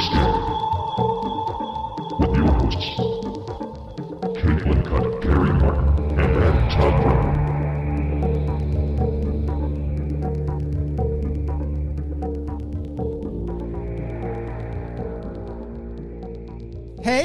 [0.00, 0.06] Hey,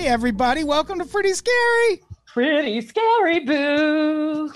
[0.07, 2.02] everybody, welcome to Pretty Scary.
[2.28, 4.52] Pretty scary, boo.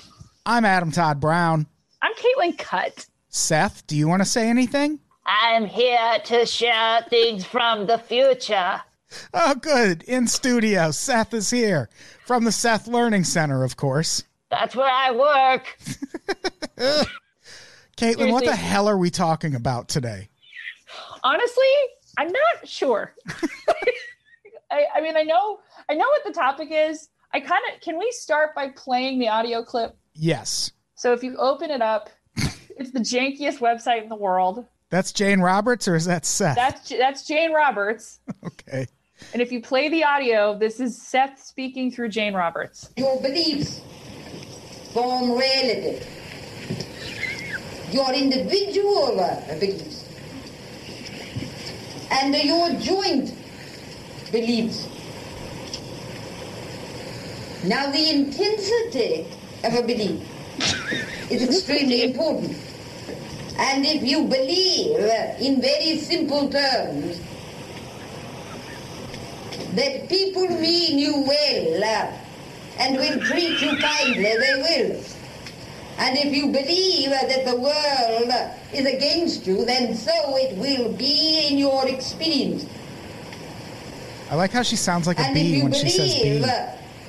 [0.45, 1.67] I'm Adam Todd Brown.
[2.01, 3.05] I'm Caitlin Cutt.
[3.29, 4.99] Seth, do you want to say anything?
[5.29, 8.81] I'm here to share things from the future.
[9.31, 10.01] Oh, good.
[10.03, 11.87] In studio, Seth is here
[12.25, 14.23] from the Seth Learning Center, of course.
[14.49, 15.77] That's where I work.
[17.97, 20.29] Caitlin, what the hell are we talking about today?
[21.23, 21.67] Honestly,
[22.17, 23.13] I'm not sure.
[24.71, 25.59] I, I mean, I know,
[25.89, 27.09] I know what the topic is.
[27.33, 29.95] I kind of can we start by playing the audio clip?
[30.15, 34.65] Yes, So if you open it up, it's the jankiest website in the world.
[34.89, 36.55] That's Jane Roberts, or is that Seth?
[36.55, 38.19] That's that's Jane Roberts.
[38.45, 38.87] okay.
[39.33, 42.89] And if you play the audio, this is Seth speaking through Jane Roberts.
[42.97, 43.81] Your beliefs
[44.93, 46.05] form reality.
[47.91, 50.05] Your individual uh, beliefs
[52.11, 53.33] and your joint
[54.31, 54.87] beliefs.
[57.65, 59.27] Now, the intensity
[59.63, 60.21] of a belief
[61.31, 62.57] is extremely important.
[63.59, 64.97] And if you believe
[65.41, 67.19] in very simple terms
[69.75, 72.11] that people mean you well uh,
[72.79, 75.03] and will treat you kindly, they will.
[75.97, 78.31] And if you believe that the world
[78.73, 82.65] is against you, then so it will be in your experience.
[84.31, 86.45] I like how she sounds like a And if bee you when she says bee.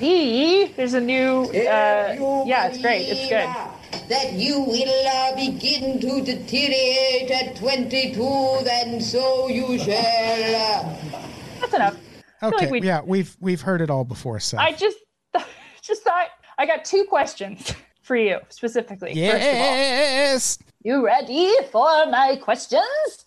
[0.01, 0.73] Bee?
[0.75, 1.45] there's a new.
[1.45, 3.03] Uh, yeah, it's great.
[3.03, 3.80] It's believe, good.
[4.09, 10.85] That you will uh, begin to deteriorate at 22, then so you shall.
[11.15, 11.23] Uh,
[11.61, 11.97] That's enough.
[12.43, 14.61] Okay, like we- yeah, we've we've heard it all before, Seth.
[14.61, 14.97] I just
[15.83, 19.15] just thought I got two questions for you specifically.
[19.15, 19.77] First of all.
[19.77, 23.25] yes, You ready for my questions?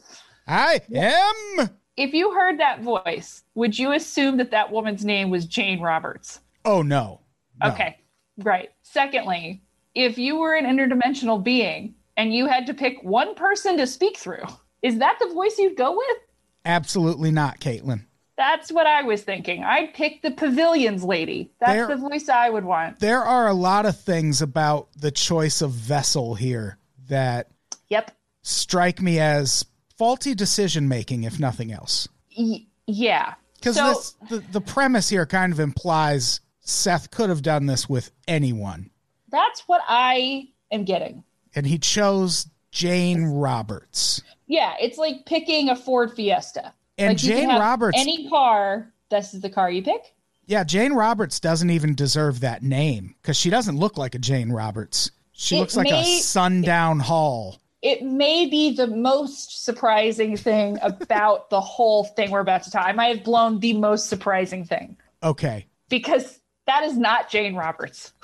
[0.47, 1.69] I am.
[1.95, 6.39] If you heard that voice, would you assume that that woman's name was Jane Roberts?
[6.65, 7.21] Oh no.
[7.63, 7.69] No.
[7.71, 7.97] Okay,
[8.39, 8.69] right.
[8.81, 9.61] Secondly,
[9.95, 14.17] if you were an interdimensional being and you had to pick one person to speak
[14.17, 14.43] through,
[14.81, 16.17] is that the voice you'd go with?
[16.65, 18.05] Absolutely not, Caitlin.
[18.35, 19.63] That's what I was thinking.
[19.63, 21.51] I'd pick the pavilions lady.
[21.59, 22.99] That's There- the voice I would want.
[22.99, 26.77] There are a lot of things about the choice of vessel here
[27.09, 27.49] that
[27.89, 28.11] Yep.
[28.41, 29.65] strike me as
[29.97, 32.07] faulty decision making, if nothing else.
[32.37, 33.35] Y- yeah.
[33.59, 38.11] Because So- the, the premise here kind of implies Seth could have done this with
[38.27, 38.89] anyone,
[39.33, 41.23] That's what I am getting.
[41.55, 44.21] and he chose Jane Roberts.
[44.47, 46.73] Yeah, it's like picking a Ford Fiesta.
[46.97, 50.13] And Like, Jane Roberts, Any car, this is the car you pick.
[50.45, 54.51] yeah, Jane Roberts doesn't even deserve that name because she doesn't look like a Jane
[54.51, 55.11] Roberts.
[55.31, 57.59] She It looks like a may- sundown hall.
[57.81, 62.85] It may be the most surprising thing about the whole thing we're about to talk.
[62.87, 65.65] I might have blown the most surprising thing Okay.
[65.89, 68.13] because that is not Jane Roberts.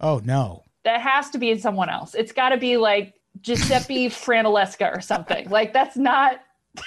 [0.00, 0.62] Oh no.
[0.84, 2.14] That has to be someone else.
[2.14, 5.48] It's got to be like Giuseppe Franalesca or something.
[5.50, 6.40] Like that's not.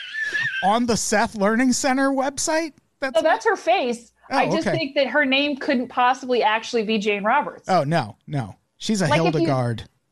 [0.63, 2.73] On the Seth Learning Center website?
[2.99, 4.11] That's No, that's her face.
[4.31, 4.77] Oh, I Oh, just okay.
[4.77, 7.67] think that her name couldn't possibly actually be Jane Roberts.
[7.67, 8.55] Oh no, no.
[8.77, 9.47] She's a Like if you-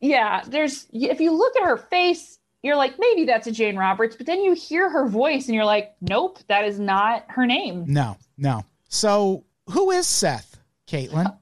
[0.00, 4.16] Yeah, there's if you look at her face, you're like maybe that's a Jane Roberts,
[4.16, 7.84] but then you hear her voice and you're like, nope, that is not her name.
[7.86, 8.64] No, no.
[8.88, 10.58] So who is Seth,
[10.88, 11.36] Caitlin?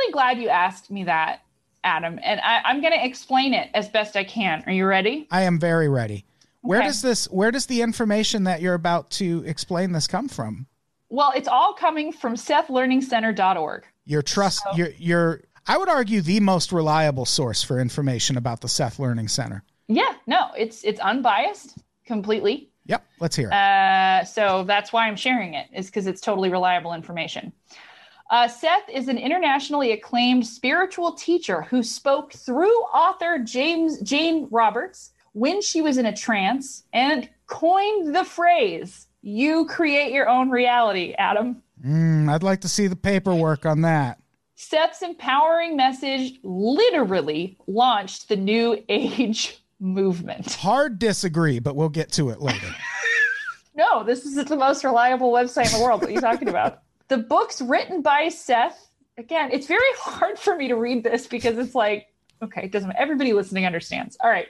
[0.00, 1.42] Really glad you asked me that,
[1.84, 4.62] Adam, and I, I'm going to explain it as best I can.
[4.66, 5.26] Are you ready?
[5.30, 6.24] I am very ready.
[6.62, 6.88] Where Okay.
[6.88, 10.66] does this where does the information that you're about to explain this come from?
[11.10, 13.84] Well, it's all coming from SethLearningCenter.org.
[14.06, 18.60] Your trust So- your your I would argue the most reliable source for information about
[18.62, 19.62] the Seth Learning Center.
[19.88, 22.70] Yeah, no, it's it's unbiased completely.
[22.86, 23.54] Yep, let's hear it.
[23.54, 27.52] Uh, so that's why I'm sharing it, is because it's totally reliable information.
[28.30, 35.10] Uh, Seth is an internationally acclaimed spiritual teacher who spoke through author James Jane Roberts
[35.32, 41.14] when she was in a trance and coined the phrase "You create your own reality."
[41.18, 44.18] Adam, Mm, I'd like to see the paperwork on that.
[44.54, 50.52] Seth's empowering message literally launched the New Age movement.
[50.54, 52.66] Hard disagree, but we'll get to it later.
[53.72, 56.02] No, this is the most reliable website in the world.
[56.02, 56.82] What are you talking about?
[57.10, 58.88] The book's written by Seth.
[59.18, 62.06] Again, it's very hard for me to read this because it's like,
[62.40, 64.16] okay, it doesn't everybody listening understands.
[64.22, 64.46] All right.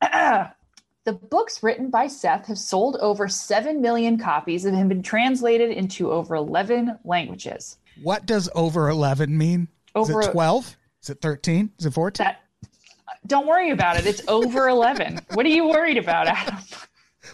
[1.04, 5.70] The books written by Seth have sold over 7 million copies and have been translated
[5.70, 7.78] into over 11 languages.
[8.02, 9.68] What does over 11 mean?
[9.94, 10.76] Over- Is it 12?
[11.02, 11.70] Is it 13?
[11.78, 12.24] Is it 14?
[12.26, 12.42] That
[13.26, 14.04] don't worry about it.
[14.04, 15.20] It's over 11.
[15.32, 16.58] What are you worried about, Adam?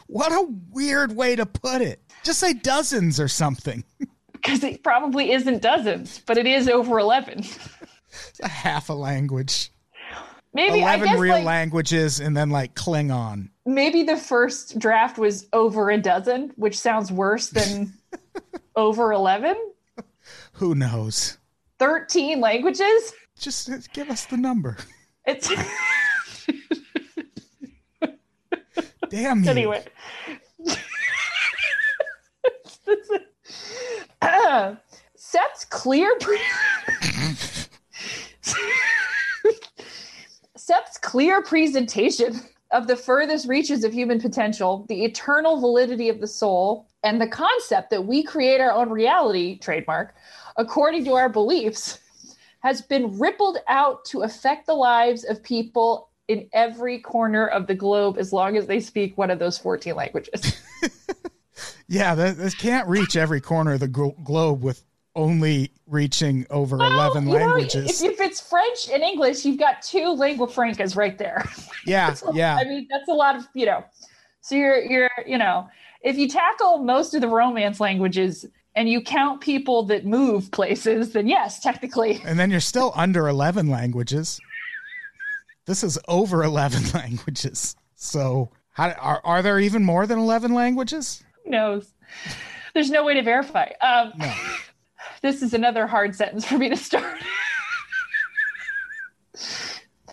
[0.07, 2.01] What a weird way to put it.
[2.23, 3.83] Just say dozens or something.
[4.45, 7.39] Because it probably isn't dozens, but it is over 11.
[7.39, 7.59] It's
[8.43, 9.71] a half a language.
[10.53, 13.49] Maybe I 11 guess real like, languages and then like Klingon.
[13.65, 17.95] maybe the first draft was over a dozen, which sounds worse than
[18.77, 19.57] over 11.
[20.53, 21.39] Who knows?
[21.79, 23.15] 13 languages.
[23.39, 24.77] Just uh, give us the number.
[25.27, 25.49] It's
[29.09, 29.51] Damn you.
[29.51, 29.85] anyway.
[35.17, 36.19] Seth's clear.
[40.57, 42.41] Seth's clear presentation
[42.73, 47.29] of the furthest reaches of human potential, the eternal validity of the soul, and the
[47.29, 50.15] concept that we create our own reality, trademark,
[50.57, 51.99] according to our beliefs,
[52.61, 57.75] has been rippled out to affect the lives of people in every corner of the
[57.75, 60.59] globe as long as they speak one of those 14 languages.
[61.89, 64.85] Yeah, this can't reach every corner of the glo- globe with
[65.17, 68.03] only reaching over 11 Well, you know, languages.
[68.03, 71.45] if, if it's French and English, you've got two lingua francas right there.
[71.87, 72.57] yeah, yeah.
[72.57, 73.85] I mean, that's a lot of, you know.
[74.41, 75.69] So you're you're, you know,
[76.03, 78.45] if you tackle most of the romance languages
[78.75, 82.21] and you count people that move places, then yes, technically.
[82.27, 84.39] And then you're still under 11 languages.
[85.67, 87.75] This is over 11 languages.
[87.95, 91.24] So, how, are, are there even more than 11 languages?
[91.45, 91.93] Knows?
[92.73, 93.71] There's no way to verify.
[93.81, 94.33] Um, No.
[95.23, 97.19] this is another hard sentence for me to start.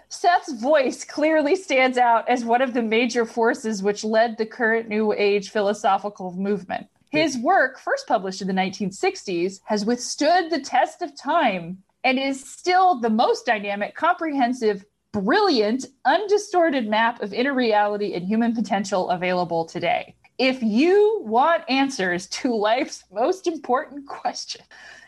[0.10, 4.88] Seth's voice clearly stands out as one of the major forces which led the current
[4.88, 6.88] New Age philosophical movement.
[7.12, 12.48] His work, first published in the 1960s, has withstood the test of time and is
[12.50, 19.66] still the most dynamic, comprehensive, brilliant, undistorted map of inner reality and human potential available
[19.66, 20.16] today.
[20.42, 24.62] If you want answers to life's most important question,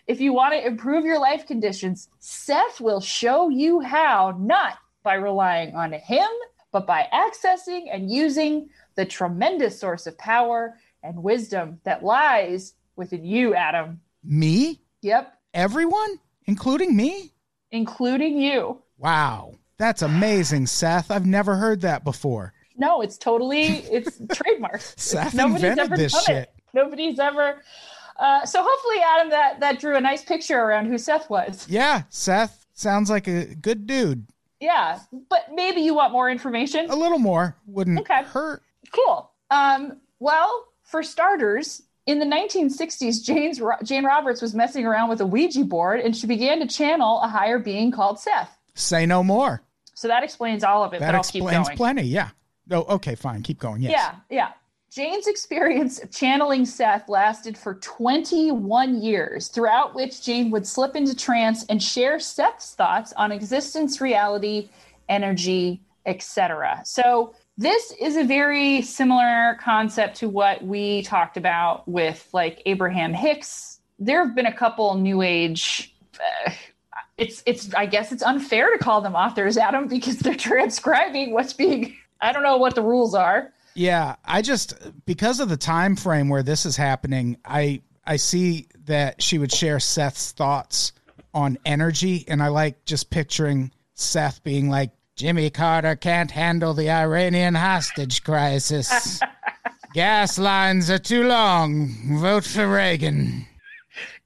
[0.06, 5.15] if you want to improve your life conditions, Seth will show you how, not by
[5.15, 6.30] relying on him,
[6.71, 13.25] but by accessing and using the tremendous source of power and wisdom that lies within
[13.25, 14.01] you, Adam.
[14.24, 14.79] Me?
[15.01, 16.19] Yep, Everyone?
[16.45, 17.31] Including me?
[17.71, 18.83] including you.
[19.00, 19.56] Wow.
[19.79, 21.09] That's amazing, Seth.
[21.09, 22.53] I've never heard that before.
[22.77, 24.81] No, it's totally it's trademark.
[24.81, 26.35] Seth Nobody's ever this done shit.
[26.43, 26.53] it.
[26.73, 27.61] Nobody's ever.
[28.17, 31.65] Uh, so hopefully, Adam, that that drew a nice picture around who Seth was.
[31.69, 34.25] Yeah, Seth sounds like a good dude.
[34.59, 34.99] Yeah,
[35.29, 36.89] but maybe you want more information.
[36.89, 38.23] A little more wouldn't Okay.
[38.23, 38.63] hurt.
[38.91, 39.29] Cool.
[39.51, 45.25] Um, well, for starters, in the 1960s, Jane's, Jane Roberts was messing around with a
[45.25, 48.57] Ouija board and she began to channel a higher being called Seth.
[48.73, 49.61] Say no more.
[49.95, 52.03] So that explains all of it, That but I'll keep explains plenty.
[52.03, 52.29] Yeah.
[52.71, 53.44] Oh, okay, fine.
[53.44, 53.81] Keep going.
[53.81, 53.92] Yes.
[53.92, 54.50] Yeah, yeah.
[54.92, 61.15] Jane's experience of channeling Seth lasted for 21 years, throughout which Jane would slip into
[61.15, 64.69] trance and share Seth's thoughts on existence, reality,
[65.10, 66.81] energy, etc.
[66.86, 73.13] So this is a very similar concept to what we talked about with like Abraham
[73.13, 73.79] Hicks.
[73.98, 75.93] There have been a couple new age
[76.48, 76.51] uh,
[77.17, 81.53] it's it's I guess it's unfair to call them authors, Adam, because they're transcribing what's
[81.53, 83.51] being I don't know what the rules are.
[83.75, 84.74] Yeah, I just
[85.06, 89.51] because of the time frame where this is happening, I I see that she would
[89.51, 90.94] share Seth's thoughts
[91.34, 96.89] on energy and I like just picturing Seth being like Jimmy Carter can't handle the
[96.89, 99.20] Iranian hostage crisis.
[99.94, 102.20] Gas lines are too long.
[102.20, 103.46] Vote for Reagan.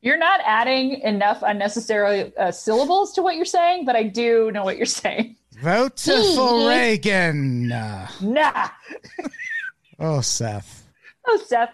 [0.02, 4.64] You're not adding enough unnecessary uh, syllables to what you're saying, but I do know
[4.64, 5.36] what you're saying.
[5.62, 7.68] Vote for Reagan.
[7.68, 8.08] Nah.
[10.00, 10.88] oh, Seth.
[11.28, 11.72] Oh, Seth.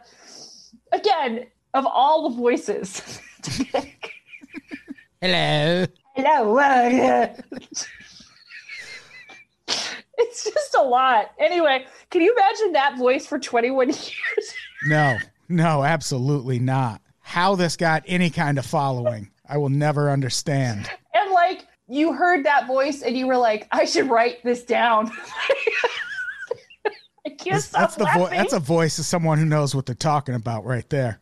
[0.93, 3.19] Again, of all the voices.
[5.21, 5.85] Hello.
[6.15, 6.57] Hello.
[10.17, 11.31] it's just a lot.
[11.37, 14.53] Anyway, can you imagine that voice for 21 years?
[14.85, 15.17] No,
[15.49, 17.01] no, absolutely not.
[17.19, 20.89] How this got any kind of following, I will never understand.
[21.13, 25.12] and like, you heard that voice and you were like, I should write this down.
[27.25, 28.38] I can't That's, stop that's the vo- laughing.
[28.38, 31.19] that's a voice of someone who knows what they're talking about right there.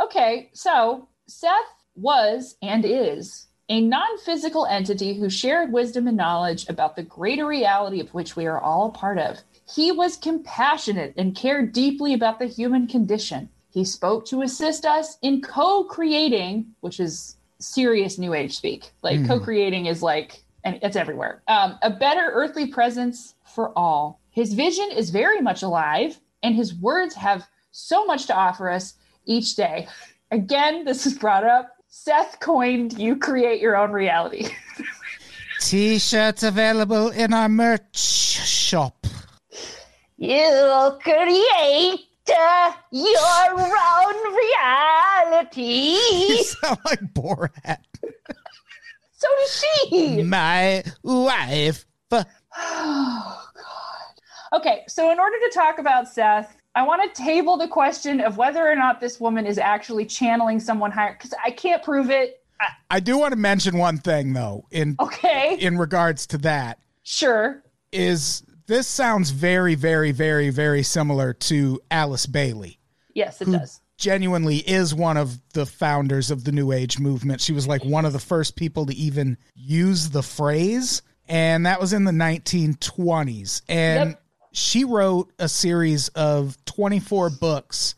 [0.00, 1.52] Okay, so Seth
[1.96, 7.46] was and is a non physical entity who shared wisdom and knowledge about the greater
[7.46, 9.38] reality of which we are all a part of.
[9.74, 13.48] He was compassionate and cared deeply about the human condition.
[13.72, 18.90] He spoke to assist us in co creating, which is serious New Age speak.
[19.02, 21.42] Like co creating is like, and it's everywhere.
[21.48, 24.20] Um, a better earthly presence for all.
[24.30, 28.94] His vision is very much alive, and his words have so much to offer us
[29.26, 29.88] each day.
[30.30, 31.76] Again, this is brought up.
[31.88, 34.48] Seth coined you create your own reality.
[35.60, 39.06] T-shirts available in our merch shop.
[40.16, 45.96] You create uh, your own reality.
[46.28, 47.78] You sound like Borat.
[49.12, 50.22] so does she.
[50.22, 51.86] My wife.
[52.12, 54.60] Oh, God.
[54.60, 58.36] Okay, so in order to talk about Seth, I want to table the question of
[58.36, 62.42] whether or not this woman is actually channeling someone higher because I can't prove it.
[62.60, 66.78] I, I do want to mention one thing though in okay, in regards to that
[67.02, 67.62] sure.
[67.92, 72.78] is this sounds very very very very similar to Alice Bailey.
[73.14, 73.80] Yes, it does.
[73.98, 77.40] genuinely is one of the founders of the New Age movement.
[77.40, 81.80] She was like one of the first people to even use the phrase, and that
[81.80, 83.62] was in the 1920s.
[83.68, 84.22] And Yep.
[84.52, 87.96] she wrote a series of 24 books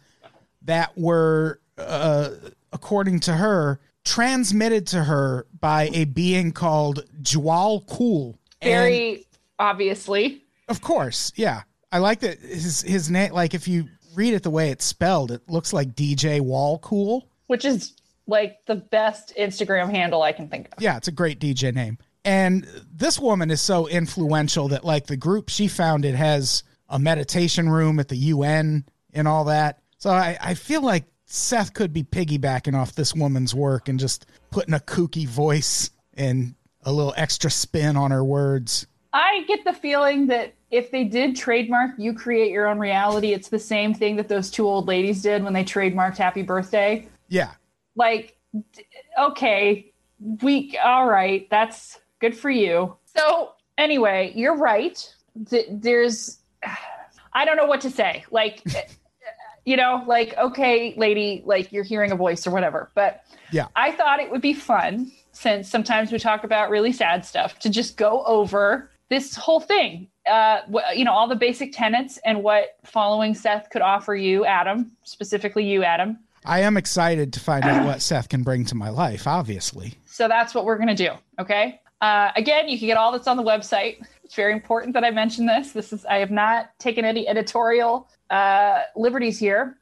[0.63, 2.31] that were, uh,
[2.73, 8.39] according to her, transmitted to her by a being called Djwhal Khul.
[8.61, 9.27] And- Very
[9.59, 10.42] obviously.
[10.73, 11.63] Of course, yeah.
[11.93, 13.33] I like that his his name.
[13.33, 17.23] Like if you read it the way it's spelled, it looks like DJ Wallcool.
[17.47, 17.93] which is
[18.27, 20.83] like the best Instagram handle I can think of.
[20.83, 21.99] Yeah, it's a great DJ name.
[22.25, 27.69] And this woman is so influential that like the group she founded has a meditation
[27.69, 29.81] room at the UN and all that.
[29.99, 34.27] So I, I feel like Seth could be piggybacking off this woman's work and just
[34.51, 38.87] putting a kooky voice and a little extra spin on her words.
[39.13, 43.51] I get the feeling that if they did trademark you create your own reality, it's
[43.51, 47.07] the same thing that those two old ladies did when they trademarked happy birthday.
[47.29, 47.51] Yeah.
[47.95, 48.39] Like,
[49.19, 49.93] okay,
[50.41, 52.97] we, all right, that's good for you.
[53.15, 55.15] So, anyway, you're right.
[55.71, 56.39] There's,
[57.35, 58.25] I don't know what to say.
[58.31, 58.85] Like, eh,
[59.67, 62.91] you know, like, okay, lady, like you're hearing a voice or whatever.
[62.95, 63.67] But Yeah.
[63.77, 67.69] I thought it would be fun since sometimes we talk about really sad stuff to
[67.69, 70.09] just go over this whole thing.
[70.31, 70.61] Uh,
[70.95, 75.65] you know, all the basic tenets and what following Seth could offer you, Adam, specifically
[75.65, 76.19] you, Adam.
[76.45, 79.95] I am excited to find out what Seth can bring to my life, obviously.
[80.07, 81.11] So that's what we're going to do.
[81.39, 81.81] Okay.
[82.01, 84.05] Uh, again, you can get all that's on the website.
[84.25, 85.73] It's very important that I mention this.
[85.73, 89.79] This is I have not taken any editorial uh, liberties here.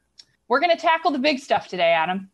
[0.47, 2.29] We're going to tackle the big stuff today, Adam.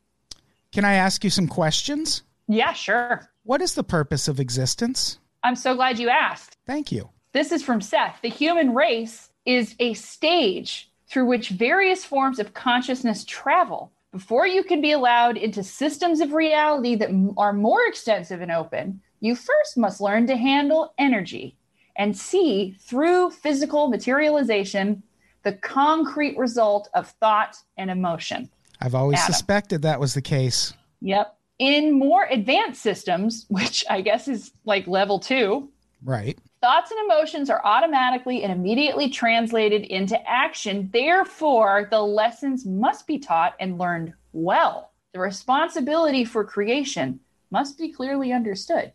[0.71, 2.23] Can I ask you some questions?
[2.47, 3.29] Yeah, sure.
[3.43, 5.19] What is the purpose of existence?
[5.43, 6.57] I'm so glad you asked.
[6.65, 7.09] Thank you.
[7.37, 8.17] This is from Seth.
[8.23, 13.91] The human race is a stage through which various forms of consciousness travel.
[14.11, 19.01] Before you can be allowed into systems of reality that are more extensive and open,
[19.19, 21.55] you first must learn to handle energy
[21.95, 25.03] and see through physical materialization
[25.43, 28.49] the concrete result of thought and emotion.
[28.81, 29.33] I've always Adam.
[29.33, 30.73] suspected that was the case.
[31.01, 31.37] Yep.
[31.59, 35.69] In more advanced systems, which I guess is like level two,
[36.03, 36.37] Right.
[36.61, 40.89] Thoughts and emotions are automatically and immediately translated into action.
[40.91, 44.91] Therefore, the lessons must be taught and learned well.
[45.13, 47.19] The responsibility for creation
[47.51, 48.91] must be clearly understood.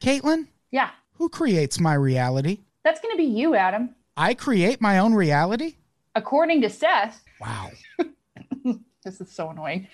[0.00, 2.60] Caitlin, Yeah, who creates my reality?
[2.84, 3.94] that's going to be you, Adam.
[4.16, 5.74] I create my own reality?
[6.14, 7.70] According to Seth, Wow.
[9.04, 9.88] this is so annoying.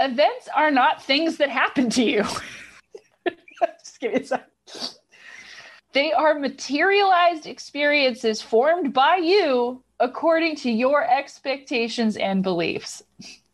[0.00, 2.24] Events are not things that happen to you.
[3.84, 4.94] Just give me a second.
[5.92, 13.02] They are materialized experiences formed by you according to your expectations and beliefs.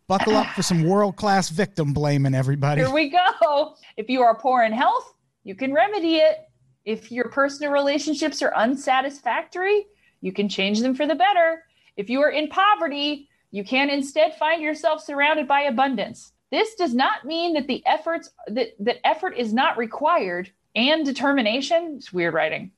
[0.07, 2.83] Buckle up for some world class victim blaming, everybody.
[2.83, 3.75] Here we go.
[3.97, 5.15] If you are poor in health,
[5.45, 6.49] you can remedy it.
[6.85, 9.87] If your personal relationships are unsatisfactory,
[10.21, 11.65] you can change them for the better.
[11.97, 16.33] If you are in poverty, you can instead find yourself surrounded by abundance.
[16.53, 21.95] This does not mean that the efforts that, that effort is not required and determination.
[21.97, 22.71] It's weird writing.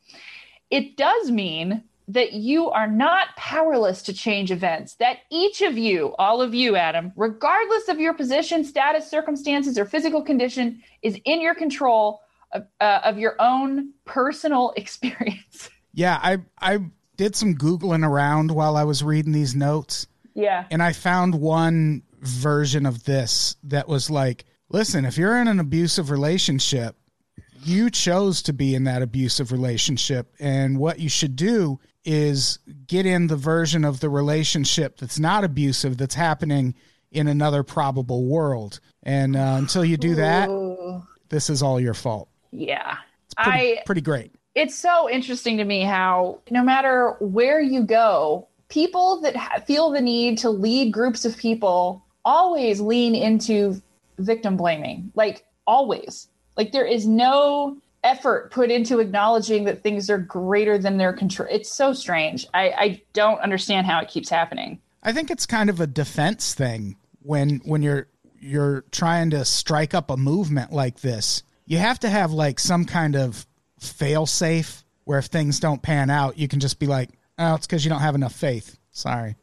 [0.70, 6.14] It does mean that you are not powerless to change events, that each of you,
[6.18, 11.42] all of you, Adam, regardless of your position, status, circumstances, or physical condition, is in
[11.42, 15.68] your control of, uh, of your own personal experience.
[15.92, 16.78] Yeah, I I
[17.16, 20.64] did some googling around while I was reading these notes, yeah.
[20.70, 25.60] and I found one version of this that was like Listen, if you're in an
[25.60, 26.94] abusive relationship,
[27.64, 30.34] you chose to be in that abusive relationship.
[30.38, 35.44] And what you should do is get in the version of the relationship that's not
[35.44, 36.74] abusive, that's happening
[37.10, 38.80] in another probable world.
[39.02, 40.48] And uh, until you do that,
[41.28, 42.28] this is all your fault.
[42.50, 42.96] Yeah.
[43.36, 44.34] Pretty, I pretty great.
[44.54, 49.90] it's so interesting to me how no matter where you go, people that ha- feel
[49.90, 53.80] the need to lead groups of people always lean into
[54.18, 55.12] victim blaming.
[55.14, 56.28] Like always.
[56.58, 61.48] Like there is no effort put into acknowledging that things are greater than their control.
[61.50, 62.46] It's so strange.
[62.52, 64.80] I, I don't understand how it keeps happening.
[65.02, 68.08] I think it's kind of a defense thing when when you're
[68.40, 71.42] you're trying to strike up a movement like this.
[71.66, 73.46] You have to have like some kind of
[73.78, 77.66] fail safe where if things don't pan out, you can just be like, "Oh, it's
[77.66, 79.36] because you don't have enough faith." Sorry.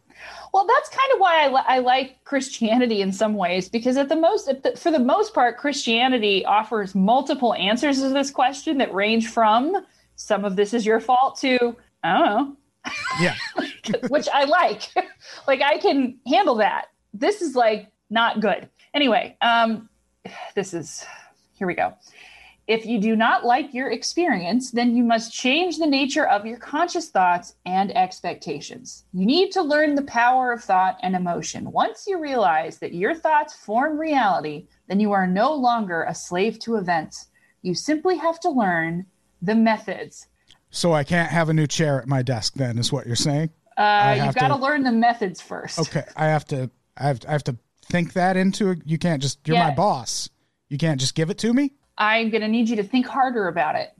[0.53, 4.09] Well, that's kind of why I, li- I like Christianity in some ways because at
[4.09, 8.77] the most, at the, for the most part, Christianity offers multiple answers to this question
[8.77, 13.35] that range from some of this is your fault to I don't know, Yeah.
[14.09, 14.83] which I like.
[15.47, 16.85] like I can handle that.
[17.13, 18.69] This is like not good.
[18.93, 19.89] Anyway, um,
[20.53, 21.05] this is
[21.57, 21.93] here we go.
[22.67, 26.57] If you do not like your experience, then you must change the nature of your
[26.57, 29.05] conscious thoughts and expectations.
[29.13, 31.71] You need to learn the power of thought and emotion.
[31.71, 36.57] Once you realize that your thoughts form reality, then you are no longer a slave
[36.61, 37.27] to events.
[37.61, 39.05] You simply have to learn
[39.43, 40.27] the methods.
[40.71, 42.55] So I can't have a new chair at my desk.
[42.55, 43.51] Then is what you're saying?
[43.77, 45.79] Uh, you've got to learn the methods first.
[45.79, 46.03] Okay.
[46.15, 46.71] I have to.
[46.97, 47.19] I have.
[47.27, 48.79] I have to think that into it.
[48.85, 49.47] You can't just.
[49.47, 50.29] You're my boss.
[50.69, 51.73] You can't just give it to me.
[51.97, 53.93] I'm going to need you to think harder about it.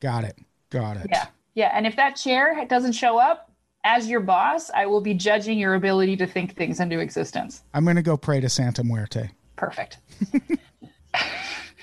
[0.00, 0.38] Got it.
[0.70, 1.06] Got it.
[1.10, 1.26] Yeah.
[1.54, 1.70] Yeah.
[1.72, 3.50] And if that chair doesn't show up
[3.84, 7.62] as your boss, I will be judging your ability to think things into existence.
[7.72, 9.30] I'm gonna go pray to Santa Muerte.
[9.54, 9.98] Perfect.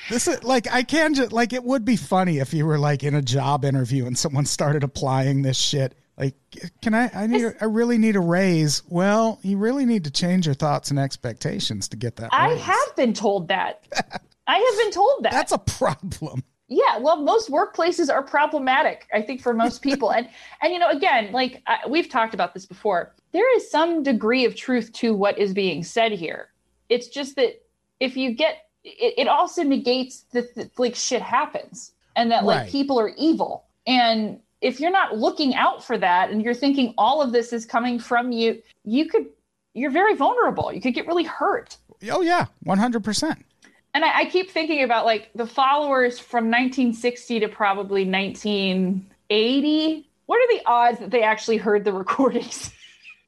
[0.09, 3.03] This is like I can just like it would be funny if you were like
[3.03, 5.95] in a job interview and someone started applying this shit.
[6.17, 6.35] Like,
[6.81, 7.09] can I?
[7.13, 7.55] I need.
[7.59, 8.83] I really need a raise.
[8.87, 12.29] Well, you really need to change your thoughts and expectations to get that.
[12.31, 13.85] I have been told that.
[14.47, 15.31] I have been told that.
[15.31, 16.43] That's a problem.
[16.69, 20.27] yeah well most workplaces are problematic i think for most people and
[20.61, 24.45] and you know again like I, we've talked about this before there is some degree
[24.45, 26.49] of truth to what is being said here
[26.87, 27.61] it's just that
[27.99, 32.61] if you get it, it also negates that that, like shit happens and that like
[32.61, 32.71] Right.
[32.71, 37.21] people are evil and if you're not looking out for that and you're thinking all
[37.21, 39.25] of this is coming from you you could
[39.73, 41.77] you're very vulnerable you could get really hurt
[42.11, 43.45] Oh yeah, one hundred percent.
[43.93, 50.09] And I, I keep thinking about like the followers from 1960 to probably 1980.
[50.25, 52.71] What are the odds that they actually heard the recordings?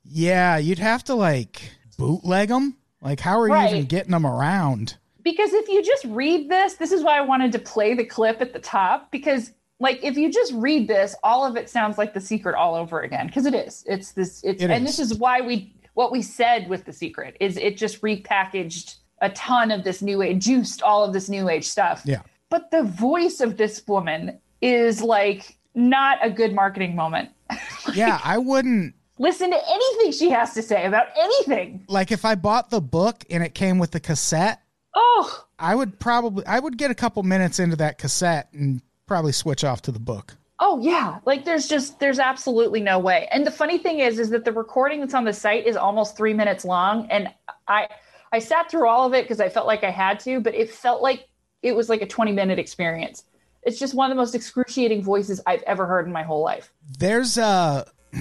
[0.04, 2.78] Yeah, you'd have to like bootleg them.
[3.02, 4.98] Like, how are you even getting them around?
[5.24, 8.42] because if you just read this, this is why I wanted to play the clip
[8.42, 12.14] at the top because like if you just read this, all of it sounds like
[12.14, 13.84] the secret all over again because it is.
[13.88, 14.98] It's this it's It and is.
[14.98, 19.30] this is why we what we said with the secret is it just repackaged a
[19.30, 22.02] ton of this new age juiced all of this new age stuff.
[22.06, 22.22] Yeah.
[22.50, 27.30] but the voice of this woman is like not a good marketing moment.
[27.94, 31.86] Yeah, I wouldn't Listen to anything she has to say about anything.
[31.88, 34.62] like if I bought the book and it came with the cassette.
[34.94, 39.32] Oh, I would probably I would get a couple minutes into that cassette and probably
[39.32, 40.36] switch off to the book.
[40.60, 41.20] oh yeah.
[41.26, 43.28] Like there's just there's absolutely no way.
[43.32, 46.18] And the funny thing is is that the recording that's on the site is almost
[46.18, 47.30] 3 minutes long and
[47.68, 47.88] I
[48.32, 50.70] I sat through all of it because I felt like I had to, but it
[50.70, 51.28] felt like
[51.62, 53.24] it was like a 20 minute experience.
[53.64, 56.72] It's just one of the most excruciating voices I've ever heard in my whole life.
[57.00, 57.86] There's a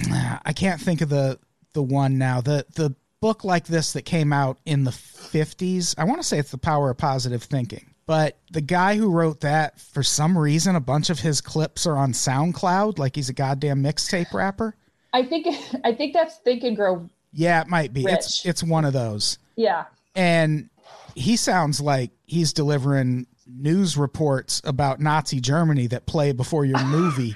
[0.45, 1.39] I can't think of the
[1.73, 2.41] the one now.
[2.41, 5.95] The the book like this that came out in the 50s.
[5.97, 7.93] I want to say it's The Power of Positive Thinking.
[8.05, 11.97] But the guy who wrote that, for some reason, a bunch of his clips are
[11.97, 14.75] on SoundCloud, like he's a goddamn mixtape rapper.
[15.11, 15.47] I think
[15.83, 17.09] I think that's Think and Grow.
[17.33, 18.03] Yeah, it might be.
[18.03, 19.39] It's it's one of those.
[19.55, 19.85] Yeah.
[20.15, 20.69] And
[21.15, 27.35] he sounds like he's delivering news reports about Nazi Germany that play before your movie.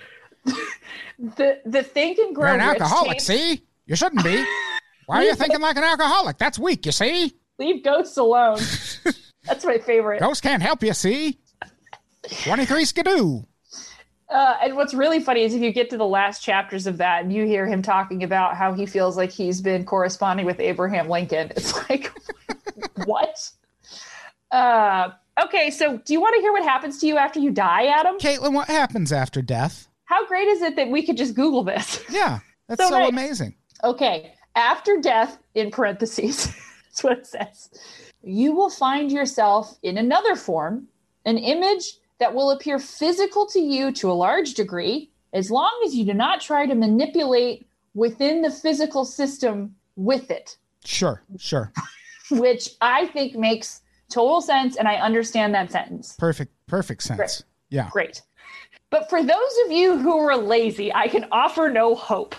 [1.18, 3.62] The the Think and Grow You're an alcoholic, see?
[3.86, 4.44] You shouldn't be.
[5.06, 6.38] Why are you thinking like an alcoholic?
[6.38, 7.34] That's weak, you see?
[7.58, 8.60] Leave ghosts alone.
[9.44, 10.20] That's my favorite.
[10.20, 11.40] Ghosts can't help you, see?
[12.44, 13.42] 23 skidoo.
[14.30, 17.24] Uh, and what's really funny is if you get to the last chapters of that
[17.24, 21.10] and you hear him talking about how he feels like he's been corresponding with Abraham
[21.10, 22.14] Lincoln, it's like,
[23.06, 23.50] what?
[24.52, 25.10] Uh,
[25.44, 28.18] okay, so do you want to hear what happens to you after you die, Adam?
[28.18, 29.88] Caitlin, what happens after death?
[30.06, 32.04] How great is it that we could just Google this?
[32.10, 33.10] Yeah, that's So so, nice.
[33.10, 33.56] amazing.
[33.84, 36.48] Okay, after death, in parentheses,
[36.90, 37.70] That's what it says.
[38.24, 40.88] You will find yourself in another form,
[41.26, 45.96] an image that will appear physical to you to a large degree, as long as
[45.96, 51.72] you do not try to manipulate within the physical system with it, Sure, sure.
[52.32, 54.76] Which I think makes total sense.
[54.76, 56.16] And I understand that sentence.
[56.18, 57.18] Perfect, perfect sense.
[57.18, 57.44] Great.
[57.70, 57.90] Yeah.
[57.92, 58.22] Great.
[58.90, 62.36] But for those of you who are lazy, I can offer no hope.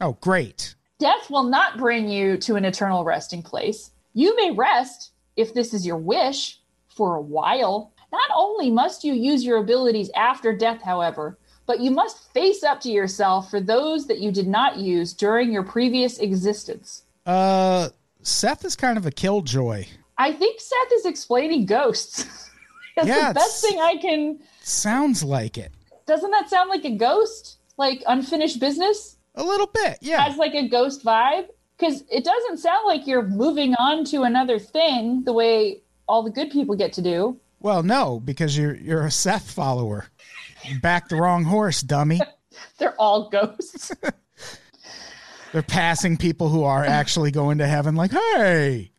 [0.00, 0.74] Oh, great.
[0.98, 3.90] Death will not bring you to an eternal resting place.
[4.12, 7.92] You may rest, if this is your wish, for a while.
[8.12, 12.80] Not only must you use your abilities after death, however, but you must face up
[12.82, 17.04] to yourself for those that you did not use during your previous existence.
[17.26, 17.88] Uh,
[18.24, 19.84] Seth is kind of a killjoy.
[20.18, 22.24] I think Seth is explaining ghosts.
[22.96, 24.40] That's Yeah, the best thing I can.
[24.62, 25.72] Sounds like it.
[26.06, 27.58] Doesn't that sound like a ghost?
[27.76, 29.16] Like unfinished business?
[29.34, 30.22] A little bit, yeah.
[30.22, 34.58] has like a ghost vibe because it doesn't sound like you're moving on to another
[34.60, 37.38] thing the way all the good people get to do.
[37.58, 40.06] Well, no, because you're you're a Seth follower.
[40.80, 42.20] Back the wrong horse, dummy.
[42.78, 43.90] They're all ghosts.
[45.54, 47.94] They're passing people who are actually going to heaven.
[47.94, 48.90] Like, hey,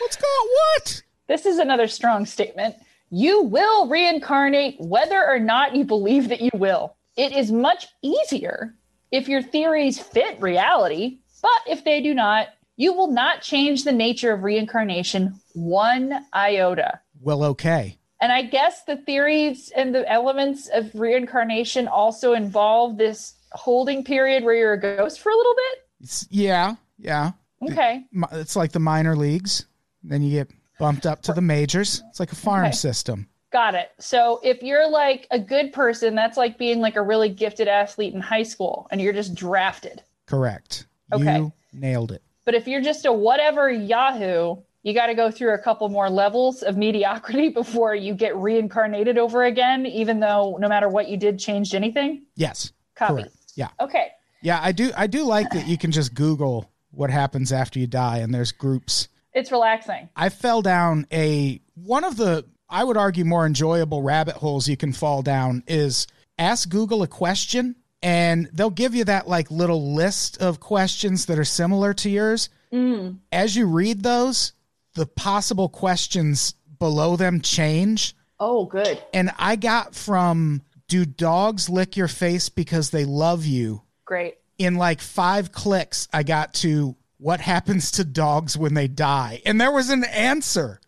[0.00, 0.48] what's going?
[0.76, 1.02] What?
[1.28, 2.74] this is another strong statement.
[3.10, 6.96] You will reincarnate whether or not you believe that you will.
[7.16, 8.74] It is much easier
[9.12, 13.92] if your theories fit reality, but if they do not, you will not change the
[13.92, 16.98] nature of reincarnation one iota.
[17.20, 17.96] Well, okay.
[18.20, 24.42] And I guess the theories and the elements of reincarnation also involve this holding period
[24.42, 25.81] where you're a ghost for a little bit.
[26.02, 27.32] It's, yeah, yeah.
[27.62, 28.04] Okay.
[28.32, 29.66] It's like the minor leagues.
[30.02, 32.02] Then you get bumped up to the majors.
[32.10, 32.72] It's like a farm Okay.
[32.72, 33.28] system.
[33.52, 33.90] Got it.
[34.00, 38.14] So if you're like a good person, that's like being like a really gifted athlete
[38.14, 40.02] in high school and you're just drafted.
[40.26, 40.86] Correct.
[41.12, 41.36] Okay.
[41.38, 42.22] You nailed it.
[42.44, 46.10] But if you're just a whatever Yahoo, you got to go through a couple more
[46.10, 51.16] levels of mediocrity before you get reincarnated over again, even though no matter what you
[51.16, 52.24] did changed anything.
[52.34, 52.72] Yes.
[52.96, 53.22] Copy.
[53.22, 53.36] Correct.
[53.54, 53.68] Yeah.
[53.78, 54.08] Okay.
[54.42, 57.86] Yeah, I do I do like that you can just Google what happens after you
[57.86, 59.08] die and there's groups.
[59.32, 60.10] It's relaxing.
[60.14, 64.76] I fell down a one of the I would argue more enjoyable rabbit holes you
[64.76, 66.06] can fall down is
[66.38, 71.38] ask Google a question and they'll give you that like little list of questions that
[71.38, 72.48] are similar to yours.
[72.72, 73.18] Mm.
[73.30, 74.52] As you read those,
[74.94, 78.16] the possible questions below them change.
[78.40, 79.00] Oh, good.
[79.14, 83.82] And I got from do dogs lick your face because they love you?
[84.04, 84.36] Great.
[84.58, 89.40] in like five clicks, I got to what happens to dogs when they die.
[89.46, 90.80] And there was an answer.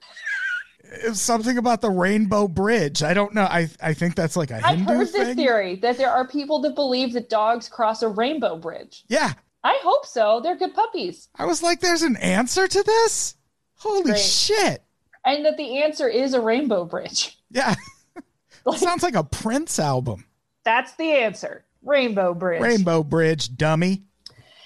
[1.12, 3.02] Something about the Rainbow Bridge.
[3.02, 3.42] I don't know.
[3.42, 6.60] I I think that's like a I've Hindu heard this theory that there are people
[6.60, 9.02] that believe that dogs cross a rainbow bridge.
[9.08, 9.32] Yeah.
[9.64, 10.40] I hope so.
[10.40, 11.28] They're good puppies.
[11.34, 13.34] I was like, there's an answer to this?
[13.76, 14.20] Holy Great.
[14.20, 14.84] shit.
[15.24, 17.38] And that the answer is a rainbow bridge.
[17.50, 17.74] Yeah.
[18.76, 20.26] Sounds like a Prince album.
[20.64, 21.63] That's the answer.
[21.84, 22.62] Rainbow bridge.
[22.62, 24.02] Rainbow Bridge, dummy.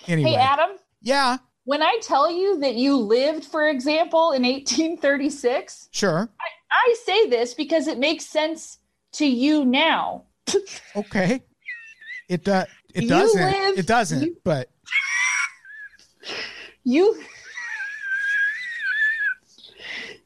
[0.06, 0.30] Anyway.
[0.30, 0.70] Hey, Adam,
[1.02, 6.30] yeah, when I tell you that you lived, for example, in 1836, sure.
[6.70, 8.78] I say this because it makes sense
[9.12, 10.24] to you now.
[10.96, 11.42] Okay.
[12.28, 12.66] It does.
[12.94, 13.78] It You doesn't.
[13.78, 14.22] it doesn't.
[14.22, 14.68] you- but
[16.84, 17.20] You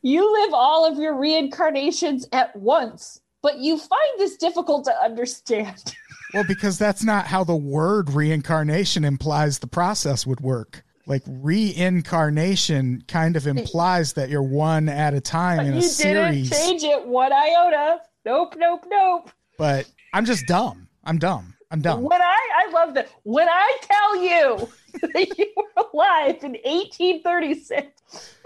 [0.03, 5.95] You live all of your reincarnations at once, but you find this difficult to understand.
[6.35, 10.83] Well, because that's not how the word reincarnation implies the process would work.
[11.07, 15.91] Like reincarnation kind of implies that you're one at a time in you a didn't
[15.91, 16.51] series.
[16.51, 18.01] change it one iota.
[18.25, 19.31] Nope, nope, nope.
[19.59, 20.89] But I'm just dumb.
[21.05, 21.55] I'm dumb.
[21.71, 22.03] I'm dumb.
[22.03, 23.09] When I I love that.
[23.25, 24.69] When I tell you
[25.15, 27.87] that you were alive in 1836,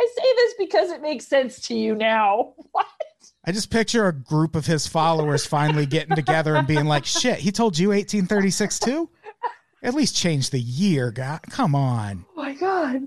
[0.00, 2.54] I say this because it makes sense to you now.
[2.72, 2.86] What?
[3.46, 7.38] I just picture a group of his followers finally getting together and being like, "Shit,
[7.38, 9.08] he told you 1836 too?
[9.82, 11.38] At least change the year, guy.
[11.50, 13.02] Come on." Oh my god.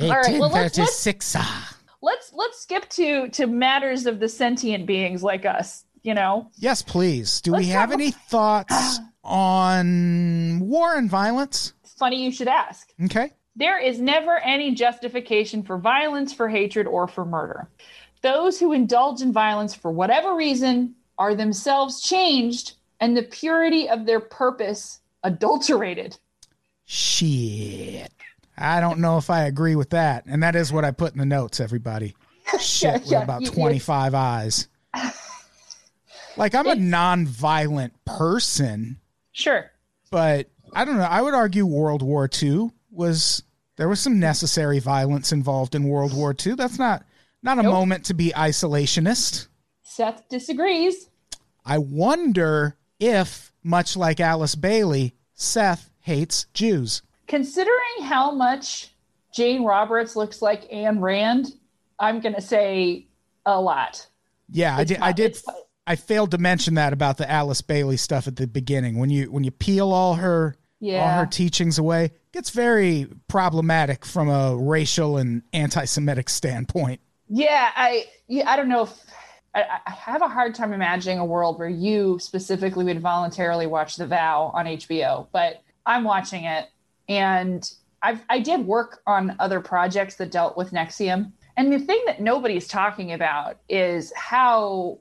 [0.00, 1.34] All right, well, let's- let's- 1836.
[1.38, 1.76] ah.
[2.02, 5.84] Let's let's skip to to matters of the sentient beings like us.
[6.02, 7.42] You know, Yes, please.
[7.42, 11.74] Do Let's we have any thoughts on war and violence?
[11.84, 12.88] it's funny you should ask.
[13.04, 13.32] Okay.
[13.56, 17.68] There is never any justification for violence, for hatred, or for murder.
[18.22, 24.04] Those who indulge in violence for whatever reason are themselves changed and the purity of
[24.06, 26.18] their purpose adulterated.
[26.86, 28.12] Shit.
[28.58, 30.24] I don't know if I agree with that.
[30.26, 32.14] And that is what I put in the notes, everybody.
[32.60, 34.68] Shit, with yeah, about you- you- 25 eyes.
[36.36, 38.98] Like, I'm a non-violent person,
[39.32, 39.70] Sure.
[40.10, 41.02] but I don't know.
[41.02, 43.42] I would argue World War II was
[43.76, 46.54] There was some necessary violence involved in World War II.
[46.54, 47.04] That's not
[47.42, 47.72] not a Nope.
[47.72, 49.48] moment to be isolationist.
[49.82, 51.08] Seth disagrees.
[51.64, 57.02] I wonder if, much like Alice Bailey, Seth hates Jews.
[57.26, 58.94] Considering how much
[59.34, 61.46] Jane Roberts looks like Ayn Rand,
[61.98, 63.06] I'm going to say
[63.46, 64.06] a lot.
[64.50, 65.00] Yeah, I It's did.
[65.00, 65.38] I did.
[65.86, 68.98] I failed to mention that about the Alice Bailey stuff at the beginning.
[68.98, 71.02] When you when you peel all her yeah.
[71.02, 77.00] all her teachings away, it gets very problematic from a racial and anti-Semitic standpoint.
[77.30, 79.04] Yeah, I yeah, I don't know if
[79.54, 83.96] I, I have a hard time imagining a world where you specifically would voluntarily watch
[83.96, 86.68] The Vow on HBO, but I'm watching it,
[87.08, 87.70] and
[88.02, 92.20] I've I did work on other projects that dealt with NXIVM, and the thing that
[92.20, 94.98] nobody's talking about is how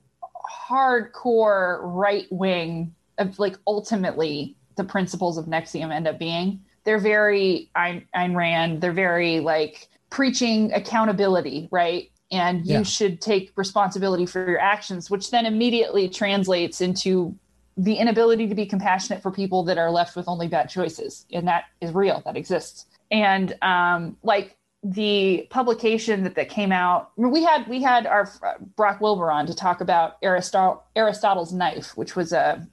[0.70, 6.62] hardcore right wing of like ultimately the principles of NXIVM end up being.
[6.84, 8.82] They're very Ayn, Ayn Rand.
[8.82, 12.12] They're very like preaching accountability, right?
[12.32, 12.84] And you Yeah.
[12.84, 17.36] should take responsibility for your actions, which then immediately translates into
[17.76, 21.26] the inability to be compassionate for people that are left with only bad choices.
[21.32, 22.86] And that is real, that exists.
[23.10, 28.54] And um, like the publication that, that came out, we had we had our uh,
[28.76, 32.68] Brock Wilbur on to talk about Aristotle, Aristotle's Knife, which was a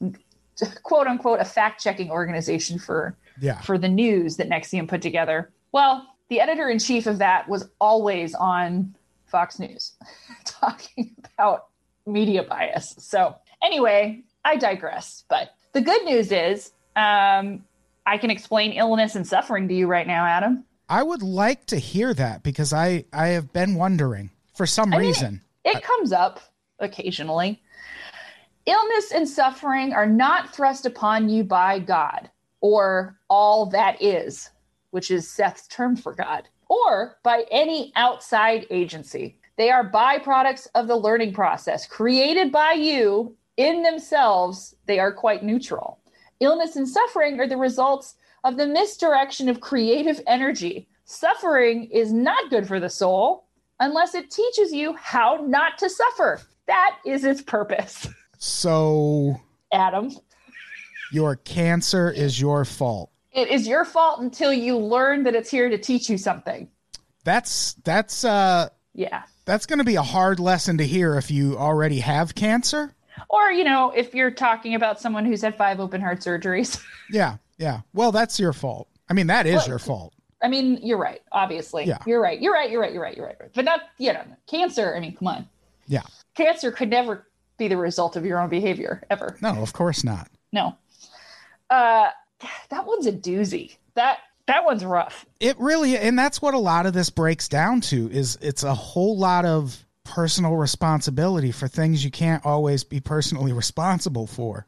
[0.83, 5.51] quote unquote a fact checking organization for Yeah, for the news that NXIVM put together.
[5.73, 8.96] Well, the editor in chief of that was always on
[9.27, 9.93] Fox News
[10.45, 11.67] talking about
[12.07, 12.95] media bias.
[12.99, 15.25] So, anyway, I digress.
[15.29, 17.65] But the good news is um,
[18.07, 20.65] I can explain illness and suffering to you right now, Adam.
[20.89, 24.99] I would like to hear that because I I have been wondering for some I
[24.99, 25.43] mean, reason.
[25.65, 26.41] It comes up
[26.79, 27.63] occasionally.
[28.67, 34.51] Illness and suffering are not thrust upon you by God or all that is,
[34.91, 39.39] which is Seth's term for God, or by any outside agency.
[39.57, 44.75] They are byproducts of the learning process created by you in themselves.
[44.87, 46.01] They are quite neutral.
[46.41, 50.89] Illness and suffering are the results of the misdirection of creative energy.
[51.05, 53.47] Suffering is not good for the soul
[53.81, 56.41] unless it teaches you how not to suffer.
[56.67, 58.09] That is its purpose.
[58.39, 59.41] So
[59.73, 60.11] Adam,
[61.11, 63.11] your cancer is your fault.
[63.37, 66.69] It is your fault until you learn that it's here to teach you something.
[67.23, 69.23] That's that's uh Yeah.
[69.45, 72.93] that's going to be a hard lesson to hear if you already have cancer.
[73.31, 76.83] Or, you know, if you're talking about someone who's had five open heart surgeries.
[77.11, 77.81] Yeah, yeah.
[77.95, 78.89] Well, that's your fault.
[79.09, 80.13] I mean, that is Well, your fault.
[80.43, 81.85] I mean, you're right, obviously.
[81.85, 81.99] Yeah.
[82.05, 82.41] You're right.
[82.41, 82.69] You're right.
[82.71, 82.93] You're right.
[82.93, 83.17] You're right.
[83.17, 83.37] You're right.
[83.55, 84.95] But not, you know, cancer.
[84.97, 85.49] I mean, come on.
[85.87, 86.03] Yeah.
[86.35, 87.27] Cancer could never
[87.59, 89.37] be the result of your own behavior, ever.
[89.41, 90.29] No, of course not.
[90.53, 90.77] No.
[91.71, 92.09] Uh,
[92.71, 93.77] that one's a doozy.
[93.95, 95.27] That that one's rough.
[95.41, 98.75] It really and that's what a lot of this breaks down to is it's a
[98.75, 104.67] whole lot of personal responsibility for things you can't always be personally responsible for.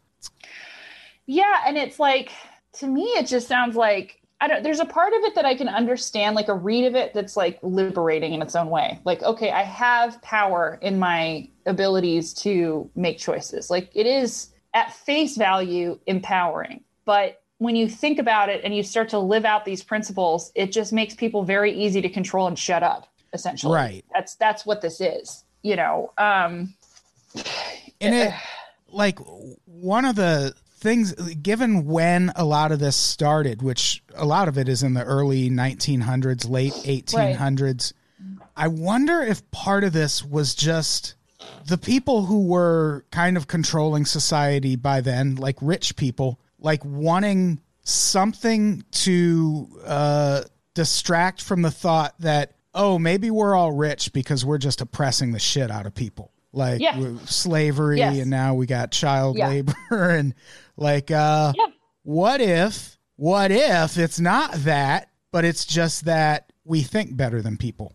[1.26, 2.33] Yeah, and it's like
[2.74, 4.62] to me, it just sounds like I don't.
[4.62, 7.37] There's a part of it that I can understand, like a read of it that's
[7.37, 9.00] like liberating in its own way.
[9.04, 13.68] Like, okay, I have power in my abilities to make choices.
[13.68, 18.82] Like, it is at face value empowering, but when you think about it and you
[18.82, 22.58] start to live out these principles, it just makes people very easy to control and
[22.58, 23.08] shut up.
[23.32, 24.04] Essentially, Right.
[24.14, 25.44] That's that's what this is.
[25.62, 26.12] You know.
[26.16, 26.74] Um,
[28.00, 28.32] And it
[28.92, 29.18] like
[29.64, 34.56] one of the things given when a lot of this started, which a lot of
[34.56, 37.92] it is in the early 1900s, late 1800s.
[38.56, 41.14] I wonder if part of this was just
[41.66, 47.60] the people who were kind of controlling society by then, like rich people, like wanting
[47.84, 50.42] something to uh,
[50.74, 55.38] distract from the thought that, oh, maybe we're all rich because we're just oppressing the
[55.38, 56.32] shit out of people.
[56.52, 57.16] Like Yeah.
[57.26, 58.18] slavery, Yes.
[58.18, 59.48] and now we got child Yeah.
[59.48, 60.34] labor, and
[60.76, 61.66] like, uh, Yeah.
[62.02, 67.56] what if, what if it's not that, but it's just that we think better than
[67.56, 67.92] people?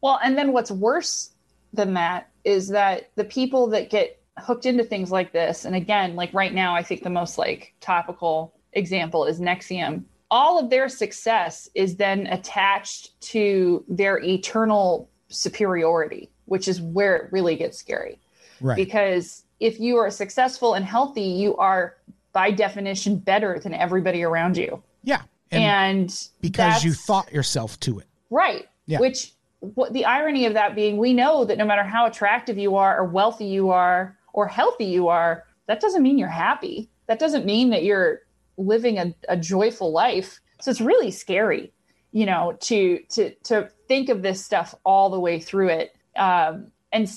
[0.00, 1.30] Well, and then what's worse
[1.72, 6.16] than that is that the people that get hooked into things like this, and again,
[6.16, 10.04] like right now, I think the most like topical example is NXIVM.
[10.30, 17.32] All of their success is then attached to their eternal superiority, which is where it
[17.32, 18.18] really gets scary.
[18.60, 18.76] Right.
[18.76, 21.96] Because if you are successful and healthy, you are
[22.32, 24.82] by definition better than everybody around you.
[25.02, 25.22] yeah.
[25.50, 28.06] And, And, because you thought yourself to it.
[28.30, 28.68] Right.
[28.86, 29.00] Yeah.
[29.00, 32.74] Which what the irony of that being we know that no matter how attractive you
[32.76, 36.88] are or wealthy you are or healthy you are, that doesn't mean you're happy.
[37.06, 38.20] That doesn't mean that you're
[38.56, 40.40] living a, a joyful life.
[40.60, 41.72] So it's really scary.
[42.12, 45.96] you know, to to to think of this stuff all the way through it.
[46.16, 47.10] Um, and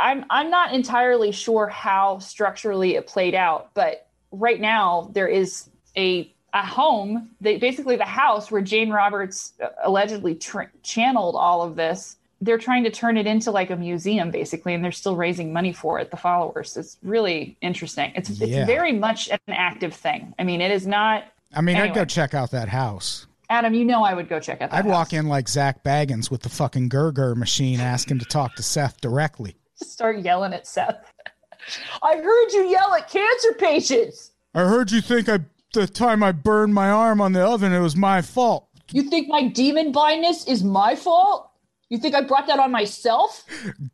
[0.00, 5.68] I'm I'm not entirely sure how structurally it played out, but right now there is
[5.96, 11.62] a a home, they, basically the house where Jane Roberts uh, allegedly tr- channeled all
[11.62, 12.16] of this.
[12.44, 15.72] They're trying to turn it into like a museum, basically, and they're still raising money
[15.72, 16.10] for it.
[16.10, 18.12] The followers, it's really interesting.
[18.14, 18.58] It's Yeah.
[18.58, 20.34] it's very much an active thing.
[20.38, 21.24] I mean, it is not.
[21.54, 23.26] I mean, I'd go check out that house.
[23.50, 24.70] Adam, you know, I would go check out.
[24.70, 28.24] That I'd walk in like Zak Bagans with the fucking Gurgur machine ask him to
[28.24, 29.56] talk to Seth directly.
[29.78, 31.12] Just start yelling at Seth.
[32.02, 34.32] I heard you yell at cancer patients.
[34.54, 35.40] I heard you think I
[35.72, 38.68] the time I burned my arm on the oven it was my fault.
[38.92, 41.50] You think my demon blindness is my fault?
[41.88, 43.44] You think I brought that on myself?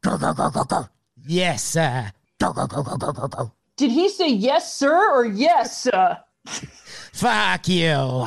[0.00, 0.90] Gur, gur, gur, gur, gur.
[1.26, 2.11] Yes, sir.
[2.38, 3.53] Gur, gur, gur, gur, gur, gur, gur.
[3.76, 6.18] Did he say yes, sir, or yes, sir?
[7.12, 7.87] Fuck you.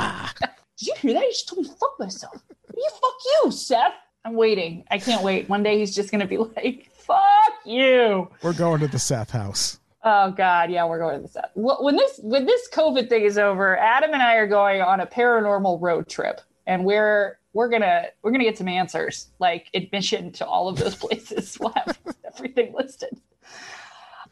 [0.77, 1.23] Did you hear that?
[1.23, 2.41] He just told me to fuck myself.
[2.75, 3.13] You fuck
[3.45, 3.93] you, Seth.
[4.25, 4.83] I'm waiting.
[4.91, 5.49] I can't wait.
[5.49, 7.17] One day he's just gonna be like, "Fuck
[7.65, 9.79] you." We're going to the Seth house.
[10.03, 11.51] Oh God, yeah, we're going to the Seth.
[11.53, 14.99] Wh- When this when this COVID thing is over, Adam and I are going on
[15.01, 20.31] a paranormal road trip, and we're we're gonna we're gonna get some answers, like admission
[20.33, 21.57] to all of those places.
[21.59, 23.19] We'll have everything listed.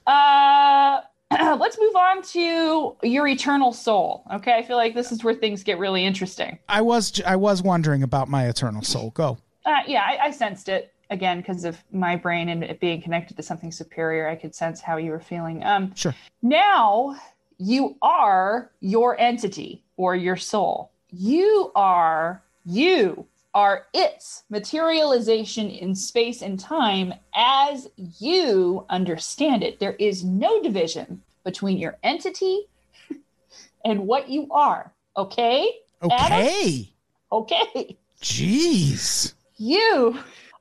[0.05, 4.25] Uh, let's move on to your eternal soul.
[4.33, 6.59] Okay, I feel like this is where things get really interesting.
[6.67, 9.11] I was I was wondering about my eternal soul.
[9.11, 9.37] Go.
[9.65, 13.37] Uh, yeah, I, I sensed it again because of my brain and it being connected
[13.37, 14.27] to something superior.
[14.27, 15.63] I could sense how you were feeling.
[15.63, 16.15] Um, Sure.
[16.41, 17.15] Now
[17.59, 20.91] you are your entity or your soul.
[21.11, 29.79] You are you are its materialization in space and time as you understand it.
[29.79, 32.67] There is no division between your entity
[33.85, 34.93] and what you are.
[35.17, 35.71] Okay?
[36.09, 36.39] Adam?
[36.39, 36.93] Okay.
[37.31, 37.97] Okay.
[38.21, 39.33] Jeez.
[39.57, 40.17] You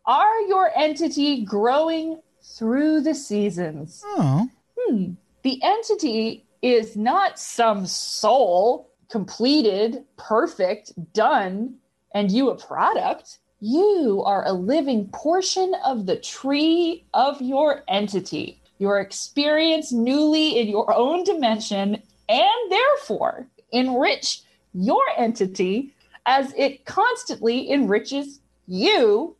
[0.07, 4.03] are your entity growing through the seasons.
[4.05, 4.49] Oh.
[4.79, 5.13] Hmm.
[5.43, 11.77] The entity is not some soul, completed, perfect, done,
[12.15, 13.39] and you a product.
[13.61, 20.69] You are a living portion of the tree of your entity, your experience newly in
[20.69, 24.43] your own dimension, and therefore enrich
[24.73, 25.95] your entity
[26.27, 29.37] as it constantly enriches you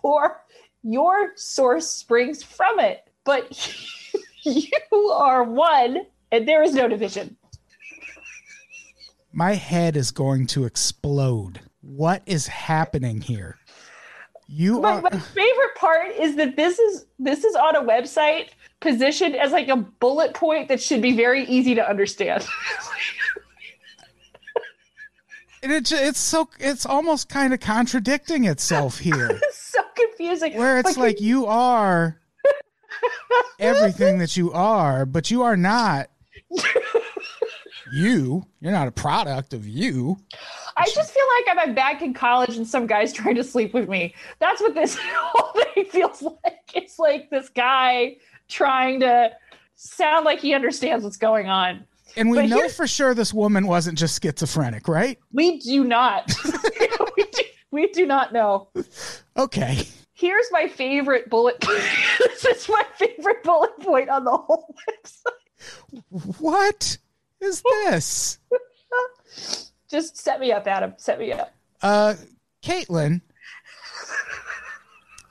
[0.00, 0.40] for
[0.82, 3.08] your source springs from it.
[3.24, 3.76] But
[4.42, 7.36] you are one and there is no division.
[9.32, 11.60] My head is going to explode.
[11.86, 13.58] What is happening here?
[14.46, 18.48] You My, are my favorite part is that this is this is on a website
[18.80, 22.42] positioned as like a bullet point that should be very easy to understand.
[25.62, 29.30] and it, it's so it's almost kind of contradicting itself here.
[29.42, 30.56] it's so confusing.
[30.56, 32.20] where it's like you are
[33.58, 36.10] everything that you are, but you are not
[37.94, 38.46] you.
[38.60, 40.16] You're not a product of you.
[40.76, 43.88] I just feel like I'm back in college and some guy's trying to sleep with
[43.88, 44.14] me.
[44.38, 46.70] That's what this whole thing feels like.
[46.74, 48.16] It's like this guy
[48.48, 49.32] trying to
[49.76, 51.84] sound like he understands what's going on.
[52.16, 55.18] And we But know for sure this woman wasn't just schizophrenic, right?
[55.32, 56.32] We do not.
[57.16, 58.68] we, do, we do not know.
[59.36, 59.86] Okay.
[60.12, 61.60] Here's my favorite bullet.
[61.60, 61.82] point.
[62.18, 66.38] this is my favorite bullet point on the whole website.
[66.38, 66.98] What
[67.40, 68.38] is this?
[69.90, 70.94] Just set me up, Adam.
[70.96, 71.52] Set me up.
[71.82, 72.14] Uh
[72.62, 73.20] Caitlin,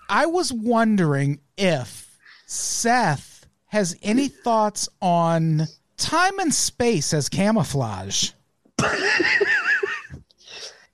[0.09, 5.63] I was wondering if Seth has any thoughts on
[5.97, 8.31] time and space as camouflage.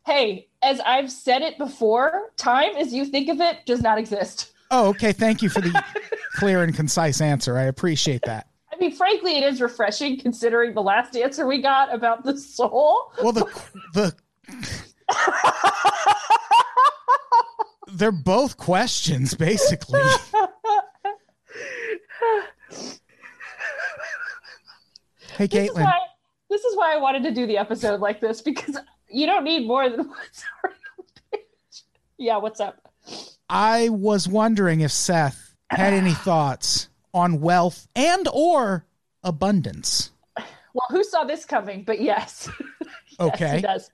[0.06, 4.54] Hey, as I've said it before, time as you think of it does not exist.
[4.72, 5.12] Oh, okay.
[5.12, 5.84] Thank you for the
[6.34, 7.58] clear and concise answer.
[7.58, 8.48] I appreciate that.
[8.80, 13.12] I mean, frankly, it is refreshing considering the last answer we got about the soul.
[13.22, 13.46] Well, the
[13.94, 14.16] the
[17.92, 20.00] they're both questions, basically.
[25.38, 25.84] Hey, This is Caitlin.
[25.84, 26.00] why
[26.50, 28.78] this is why I wanted to do the episode like this because
[29.10, 31.84] you don't need more than what's already on the page.
[32.18, 32.78] Yeah, what's up?
[33.50, 38.86] I was wondering if Seth had any thoughts on wealth and or
[39.24, 40.12] abundance.
[40.74, 41.84] Well, who saw this coming?
[41.84, 42.50] But yes.
[43.20, 43.60] Okay.
[43.60, 43.92] does.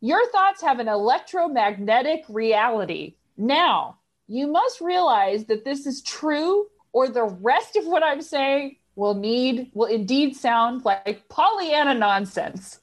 [0.00, 3.16] Your thoughts have an electromagnetic reality.
[3.36, 3.98] Now,
[4.28, 9.14] you must realize that this is true, or the rest of what I'm saying will
[9.14, 12.78] need will indeed sound like Pollyanna nonsense.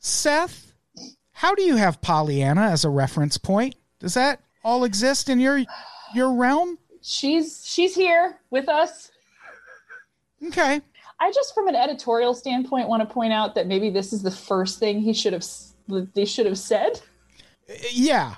[0.00, 0.74] Seth,
[1.32, 3.74] How do you have Pollyanna as a reference point?
[4.00, 5.62] Does that all exist in your
[6.14, 6.78] your realm?
[7.00, 9.11] She's she's here with us.
[10.48, 10.80] Okay.
[11.20, 14.30] I just, from an editorial standpoint, want to point out that maybe this is the
[14.30, 15.44] first thing he should have
[16.14, 17.00] they should have said.
[17.68, 18.36] Uh, yeah.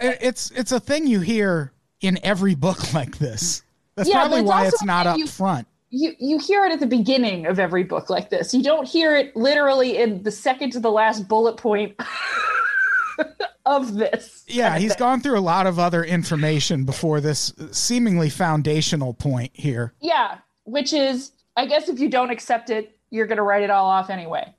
[0.00, 3.62] It's it's a thing you hear in every book like this.
[3.96, 5.66] That's Yeah, probably it's why it's not up you- front.
[5.96, 8.52] You you hear it at the beginning of every book like this.
[8.52, 11.94] You don't hear it literally in the second to the last bullet point
[13.66, 14.42] of this.
[14.48, 19.94] Yeah, he's gone through a lot of other information before this seemingly foundational point here.
[20.00, 23.70] Yeah, which is, I guess, if you don't accept it, you're going to write it
[23.70, 24.52] all off anyway.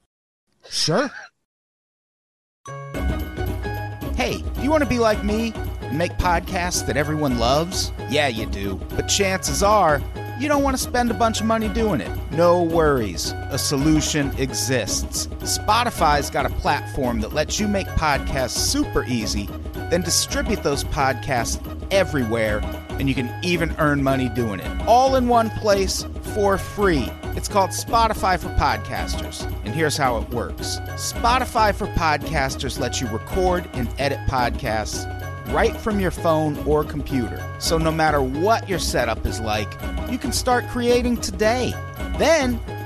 [0.69, 1.11] Sure.
[4.15, 7.91] Hey, do you want to be like me and make podcasts that everyone loves?
[8.09, 8.75] Yeah, you do.
[8.95, 10.01] But chances are,
[10.39, 12.11] you don't want to spend a bunch of money doing it.
[12.31, 13.33] No worries.
[13.49, 15.27] A solution exists.
[15.41, 19.49] Spotify's got a platform that lets you make podcasts super easy,
[19.89, 22.61] then distribute those podcasts everywhere,
[22.99, 24.87] and you can even earn money doing it.
[24.87, 27.09] All in one place for free.
[27.35, 33.07] It's called Spotify for Podcasters, and here's how it works Spotify for Podcasters lets you
[33.07, 35.05] record and edit podcasts
[35.53, 37.43] right from your phone or computer.
[37.59, 39.71] So no matter what your setup is like,
[40.09, 41.73] you can start creating today.
[42.17, 42.59] Then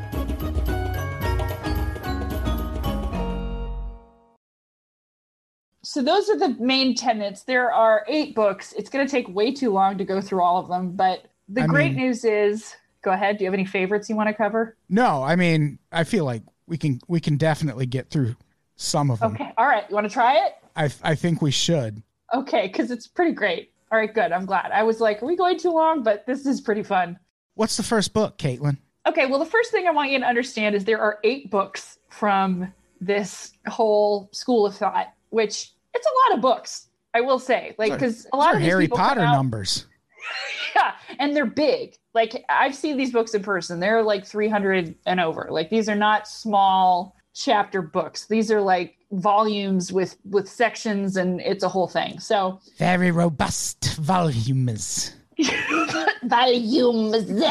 [5.84, 7.44] So those are the main tenets.
[7.44, 8.74] There are eight books.
[8.74, 11.64] It's going to take way too long to go through all of them, but the
[11.64, 13.38] I great mean- news is go ahead.
[13.38, 14.76] Do you have any favorites you want to cover?
[14.90, 18.36] No, I mean, I feel like we can we can definitely get through
[18.76, 19.34] some of them.
[19.34, 19.52] Okay.
[19.58, 19.84] All right.
[19.90, 20.54] You want to try it?
[20.76, 22.02] I I think we should.
[22.34, 23.72] Okay, because it's pretty great.
[23.92, 24.32] All right, good.
[24.32, 24.72] I'm glad.
[24.72, 26.02] I was like, are we going too long?
[26.02, 27.20] But this is pretty fun.
[27.54, 28.78] What's the first book, Caitlin?
[29.06, 32.00] Okay, well, the first thing I want you to understand is there are eight books
[32.10, 36.88] from this whole school of thought, which it's a lot of books.
[37.14, 39.86] I will say, like, because a lot of these Harry people Potter out- numbers.
[40.76, 41.96] yeah, and they're big.
[42.14, 43.80] Like I've seen these books in person.
[43.80, 45.48] They're like 300 and over.
[45.50, 48.28] Like these are not small chapter books.
[48.28, 52.20] These are like volumes with with sections and it's a whole thing.
[52.20, 55.14] So Very robust volumes.
[56.24, 57.44] Volumes.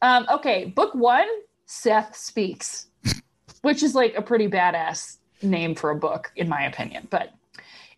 [0.00, 1.26] Um, okay, book one,
[1.66, 2.86] Seth Speaks,
[3.62, 7.08] which is like a pretty badass name for a book, in my opinion.
[7.10, 7.32] But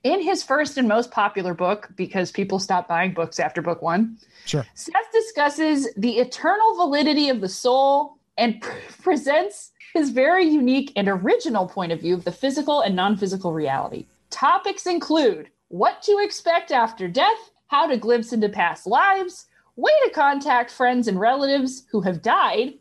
[0.06, 4.16] in his first and most popular book, because people stopped buying books after book one,
[4.44, 4.64] Sure.
[4.74, 11.08] Seth discusses the eternal validity of the soul and pre- presents his very unique and
[11.08, 14.06] original point of view of the physical and non physical reality.
[14.30, 20.10] Topics include what to expect after death, how to glimpse into past lives, way to
[20.10, 22.74] contact friends and relatives who have died,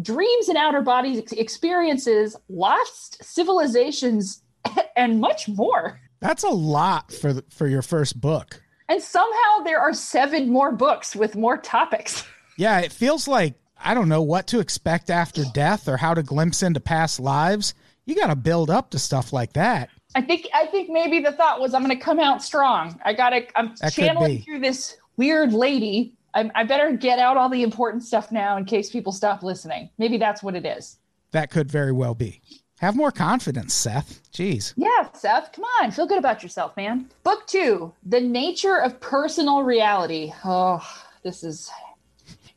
[0.00, 4.42] dreams and outer body ex- experiences, lost civilizations,
[4.96, 6.00] and much more.
[6.22, 8.62] That's a lot for the, for your first book.
[8.88, 12.24] And somehow there are seven more books with more topics.
[12.58, 16.22] Yeah, it feels like I don't know what to expect after death or how to
[16.22, 17.72] glimpse into past lives.
[18.04, 19.88] You got to build up to stuff like that.
[20.14, 23.00] I think I think maybe the thought was I'm going to come out strong.
[23.06, 26.14] I got to I'm That channeling through this weird lady.
[26.34, 29.88] I, I better get out all the important stuff now in case people stop listening.
[29.96, 30.98] Maybe that's what it is.
[31.30, 32.42] That could very well be.
[32.82, 34.20] Have more confidence, Seth.
[34.32, 34.74] Jeez.
[34.76, 37.08] Yeah, Seth, come on, feel good about yourself, man.
[37.22, 40.32] Book two, The Nature of Personal Reality.
[40.44, 40.84] Oh,
[41.22, 41.70] this is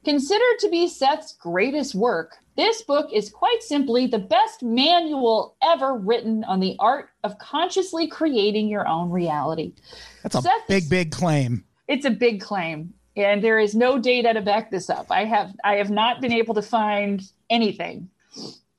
[0.03, 2.38] considered to be Seth's greatest work.
[2.57, 8.07] This book is quite simply the best manual ever written on the art of consciously
[8.07, 9.73] creating your own reality.
[10.23, 11.63] That's a Seth- big, big claim.
[11.88, 15.11] It's a big claim, and there is no data to back this up.
[15.11, 17.21] I have I have not been able to find
[17.51, 18.09] anything.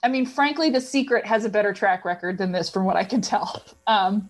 [0.07, 3.03] I mean, frankly, The Secret has a better track record than this, from what I
[3.03, 3.61] can tell.
[3.89, 4.29] Um,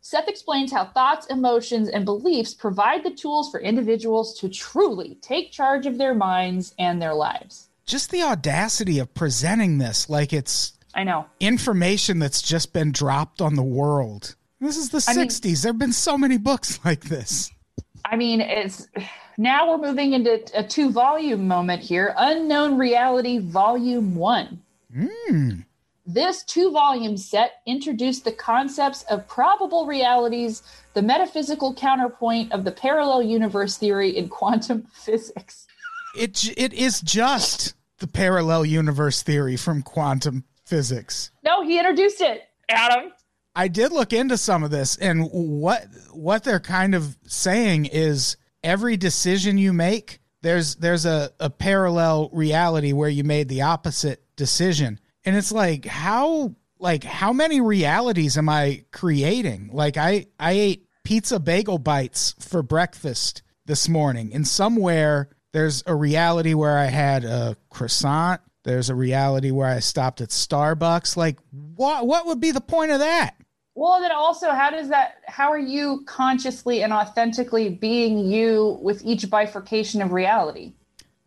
[0.00, 5.50] Seth explains how thoughts, emotions, and beliefs provide the tools for individuals to truly take
[5.52, 7.68] charge of their minds and their lives.
[7.86, 11.26] Just the audacity of presenting this like it's I know.
[11.40, 14.34] information that's just been dropped on the world.
[14.60, 15.62] This is the I mean- 60s.
[15.62, 17.50] there have been so many books like this.
[18.04, 18.86] I mean, it's
[19.36, 24.14] now we're moving into a two volume moment here Unknown Reality Volume
[24.94, 25.66] 1.
[26.04, 30.62] This two volume set introduced the concepts of probable realities,
[30.94, 35.66] the metaphysical counterpoint of the parallel universe theory in quantum physics.
[36.16, 41.30] It it is just the parallel universe theory from quantum physics.
[41.44, 43.12] No, he introduced it, Adam.
[43.54, 48.36] I did look into some of this and what what they're kind of saying is
[48.64, 54.21] every decision you make there's there's a, a parallel reality where you made the opposite
[54.36, 54.98] decision.
[55.24, 59.70] And it's like how like how many realities am I creating?
[59.72, 65.94] Like I I ate pizza bagel bites for breakfast this morning and somewhere there's a
[65.94, 68.40] reality where I had a croissant.
[68.64, 71.16] There's a reality where I stopped at Starbucks.
[71.16, 73.34] Like what what would be the point of that?
[73.74, 79.02] Well, then also, how does that, how are you consciously and authentically being you with
[79.02, 80.74] each bifurcation of reality?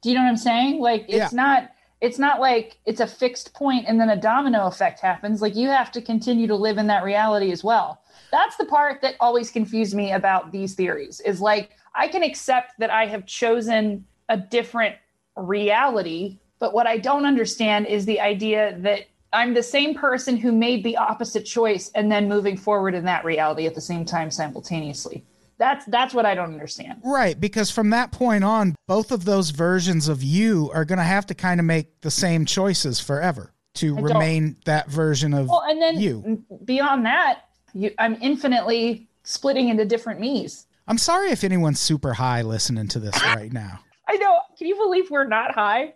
[0.02, 0.80] Do you know what I'm saying?
[0.80, 1.30] Like, it's Yeah.
[1.34, 1.72] not,
[2.06, 5.42] it's not like it's a fixed point and then a domino effect happens.
[5.42, 8.00] Like, you have to continue to live in that reality as well.
[8.32, 12.78] That's the part that always confused me about these theories is like, I can accept
[12.78, 14.96] that I have chosen a different
[15.36, 20.52] reality, but what I don't understand is the idea that I'm the same person who
[20.52, 24.30] made the opposite choice and then moving forward in that reality at the same time
[24.30, 25.26] simultaneously.
[25.58, 27.02] That's that's what I don't understand.
[27.04, 31.04] Right, because from that point on, both of those versions of you are going to
[31.06, 35.48] have to kind of make the same choices forever to don't- remain that version of
[35.48, 36.44] Well, and then you.
[36.66, 37.44] beyond that,
[37.74, 40.68] you, I'm infinitely splitting into different me's.
[40.88, 43.80] I'm sorry if anyone's super high listening to this right now.
[44.08, 44.40] I know.
[44.58, 45.94] Can you believe we're not high?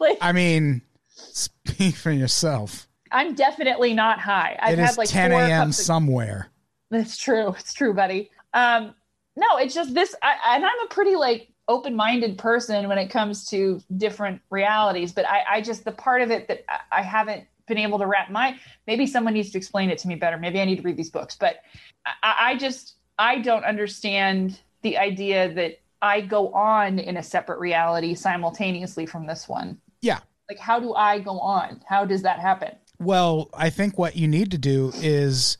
[0.00, 2.88] Like I mean, speak for yourself.
[3.12, 4.58] I'm definitely not high.
[4.60, 5.70] I've It is had like 10 a.m.
[5.72, 6.48] somewhere.
[6.90, 7.54] That's true.
[7.58, 8.30] It's true, buddy.
[8.54, 8.94] Um,
[9.36, 13.48] no, it's just this, I, and I'm a pretty like open-minded person when it comes
[13.50, 15.12] to different realities.
[15.12, 18.06] But I, I just the part of it that I- I haven't been able to
[18.06, 18.56] wrap my.
[18.86, 20.38] Maybe someone needs to explain it to me better.
[20.38, 21.36] Maybe I need to read these books.
[21.36, 21.56] But
[22.22, 27.58] I, I just I don't understand the idea that I go on in a separate
[27.58, 29.78] reality simultaneously from this one.
[30.02, 30.18] Yeah.
[30.50, 31.80] Like, how do I go on?
[31.88, 32.72] How does that happen?
[32.98, 35.56] Well, I think what you need to do is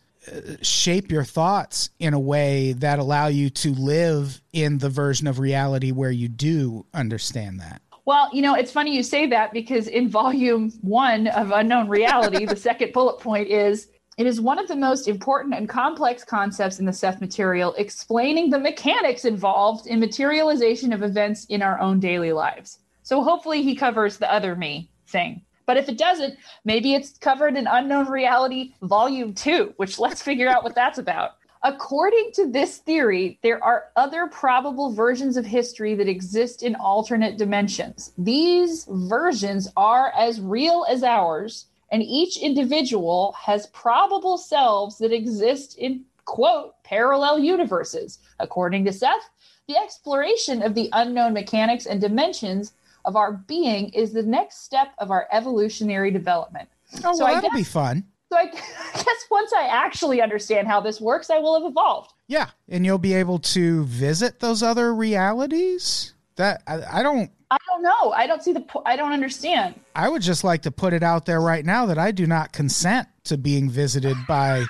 [0.62, 5.38] shape your thoughts in a way that allow you to live in the version of
[5.38, 7.82] reality where you do understand that.
[8.06, 12.44] Well, you know, it's funny you say that because in volume one of Unknown Reality,
[12.44, 16.78] the second bullet point is it is one of the most important and complex concepts
[16.78, 21.98] in the Seth material, explaining the mechanics involved in materialization of events in our own
[21.98, 22.78] daily lives.
[23.02, 25.42] So hopefully he covers the other me thing.
[25.66, 30.48] But if it doesn't, maybe it's covered in Unknown Reality Volume 2, which let's figure
[30.48, 31.36] out what that's about.
[31.62, 37.38] According to this theory, there are other probable versions of history that exist in alternate
[37.38, 38.12] dimensions.
[38.18, 45.78] These versions are as real as ours, and each individual has probable selves that exist
[45.78, 48.18] in, quote, parallel universes.
[48.40, 49.30] According to Seth,
[49.66, 54.92] the exploration of the unknown mechanics and dimensions of our being is the next step
[54.98, 56.68] of our evolutionary development.
[57.04, 58.04] Oh, So well, that'll guess- be fun.
[58.32, 58.46] So I
[58.94, 62.12] guess once I actually understand how this works, I will have evolved.
[62.26, 66.14] Yeah, and you'll be able to visit those other realities.
[66.36, 67.30] That I, I don't.
[67.50, 68.10] I don't know.
[68.12, 68.64] I don't see the.
[68.84, 69.78] I don't understand.
[69.94, 72.52] I would just like to put it out there right now that I do not
[72.52, 74.64] consent to being visited by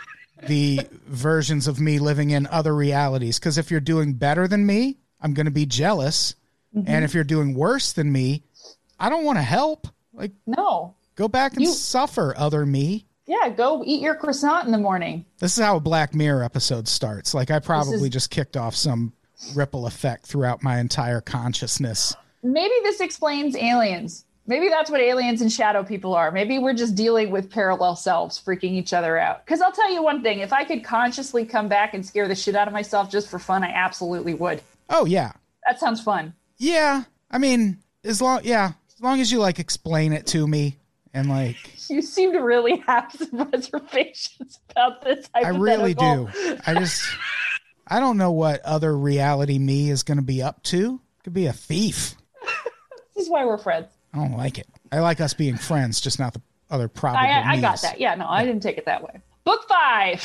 [0.47, 3.39] the versions of me living in other realities.
[3.39, 6.35] Because if you're doing better than me, I'm going to be jealous,
[6.75, 6.89] Mm-hmm.
[6.89, 8.43] and if you're doing worse than me,
[8.99, 9.87] I don't want to help.
[10.13, 10.95] Like, No.
[11.15, 13.07] go back and You- suffer, other me.
[13.27, 15.25] Yeah, go eat your croissant in the morning.
[15.39, 17.33] This is how a Black Mirror episode starts.
[17.33, 19.13] Like, I probably is- just kicked off some
[19.55, 22.15] ripple effect throughout my entire consciousness.
[22.43, 24.25] Maybe this explains aliens.
[24.47, 26.31] Maybe that's what aliens and shadow people are.
[26.31, 29.45] Maybe we're just dealing with parallel selves freaking each other out.
[29.47, 32.35] Because I'll tell you one thing if I could consciously come back and scare the
[32.35, 34.61] shit out of myself just for fun, I absolutely would.
[34.91, 35.33] Oh, yeah.
[35.67, 36.35] That sounds fun.
[36.65, 40.79] Yeah, I mean, as long yeah, as long as you like explain it to me
[41.13, 41.57] and like
[41.91, 45.29] You seem to really have some reservations about this.
[45.35, 46.31] I really do.
[46.67, 47.05] I just
[47.87, 51.03] I don't know what other reality me is going to be up to.
[51.23, 52.15] Could be a thief.
[53.15, 53.87] This is why we're friends.
[54.13, 54.67] I don't like it.
[54.91, 57.21] I like us being friends, just not the other probable.
[57.21, 58.01] I, I got that.
[58.01, 59.21] Yeah, no, I didn't take it that way.
[59.45, 60.21] Book five.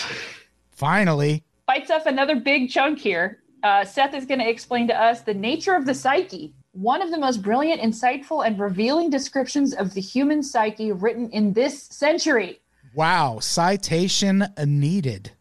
[0.72, 3.44] Finally, bites off another big chunk here.
[3.64, 7.12] Uh, Seth is going to explain to us the nature of the psyche, one of
[7.12, 12.60] the most brilliant, insightful, and revealing descriptions of the human psyche written in this century.
[12.96, 15.32] wow, citation needed.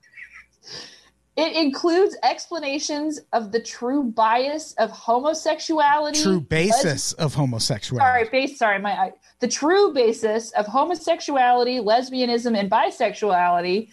[1.37, 6.21] It includes explanations of the true bias of homosexuality.
[6.21, 8.05] True basis of homosexuality.
[8.05, 8.59] Sorry, base.
[8.59, 13.89] Sorry, my I, the true basis of homosexuality, lesbianism, and bisexuality,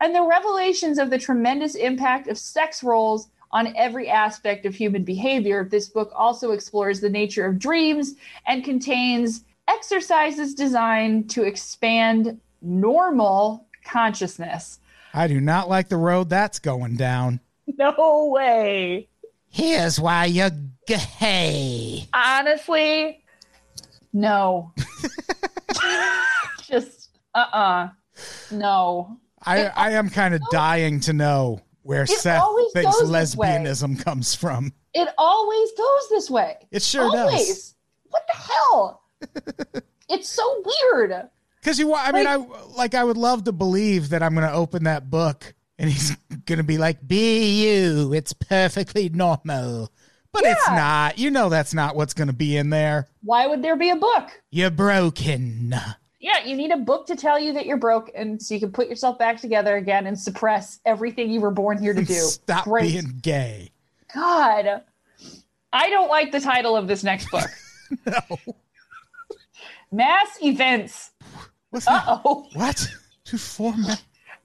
[0.00, 5.04] and the revelations of the tremendous impact of sex roles on every aspect of human
[5.04, 5.64] behavior.
[5.64, 8.14] This book also explores the nature of dreams
[8.46, 14.78] and contains exercises designed to expand normal consciousness.
[15.12, 17.40] I do not like the road that's going down.
[17.78, 19.08] No way.
[19.48, 20.50] Here's why you're
[20.88, 22.08] gay.
[22.12, 23.22] Honestly,
[24.12, 24.72] no.
[26.62, 27.88] Just uh uh
[28.50, 29.18] No.
[29.46, 33.48] I, I am kind of dying to know where Seth thinks goes this way.
[33.48, 34.72] lesbianism comes from.
[34.94, 36.56] It always goes this way.
[36.70, 37.46] It sure always.
[37.46, 37.74] does.
[38.08, 39.02] What the hell?
[40.08, 41.28] it's so weird.
[41.60, 42.94] Because you, I mean, I like.
[42.94, 46.14] I would love to believe that I'm going to open that book and he's
[46.46, 48.12] going to be like, "Be you.
[48.12, 49.90] It's perfectly normal."
[50.32, 51.18] But it's not.
[51.18, 53.08] You know, that's not what's going to be in there.
[53.24, 54.30] Why would there be a book?
[54.50, 55.74] You're broken.
[56.20, 58.70] Yeah, you need a book to tell you that you're broke and so you can
[58.72, 62.14] put yourself back together again and suppress everything you were born here to do.
[62.14, 62.92] Stop Great.
[62.92, 63.70] being gay.
[64.14, 64.82] God.
[65.72, 67.48] I don't like the title of this next book.
[68.06, 68.38] No.
[69.90, 71.10] Mass events.
[71.74, 72.46] Uh-oh.
[72.54, 72.88] What?
[73.24, 73.84] To form.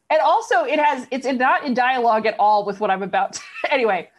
[0.09, 3.41] And also it has it's not in dialogue at all with what I'm about to
[3.71, 4.09] anyway.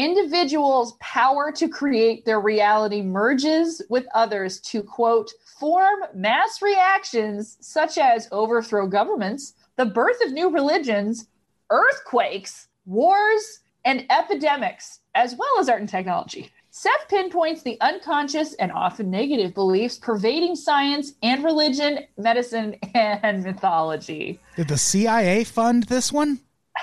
[0.00, 7.98] Individuals' power to create their reality merges with others to quote form mass reactions such
[7.98, 11.28] as overthrow governments, the birth of new religions,
[11.68, 16.50] earthquakes, wars, and epidemics, as well as art and technology.
[16.70, 24.40] Seth pinpoints the unconscious and often negative beliefs pervading science and religion, medicine, and mythology.
[24.56, 26.40] Did the CIA fund this one?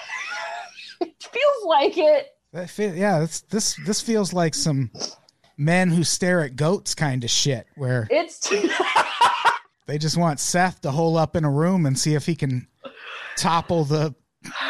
[1.00, 2.37] It feels like it.
[2.54, 4.92] That fe- yeah, this this this feels like some
[5.58, 8.50] men who stare at goats kind of shit, where It's
[9.88, 12.68] they just want Seth to hole up in a room and see if he can
[13.36, 14.16] topple the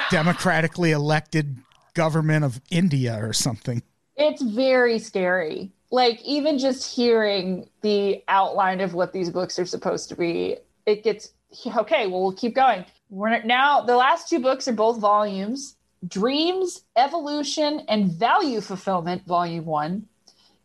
[0.09, 1.57] democratically elected
[1.93, 3.81] government of India or something.
[4.15, 5.71] it's very scary.
[5.89, 11.03] Like even just hearing the outline of what these books are supposed to be, it
[11.03, 11.31] gets
[11.65, 12.07] okay.
[12.07, 12.83] Well, we'll keep going.
[13.09, 15.76] We're now the last two books are both volumes:
[16.07, 20.07] Dreams, Evolution, and Value Fulfillment, Volume One.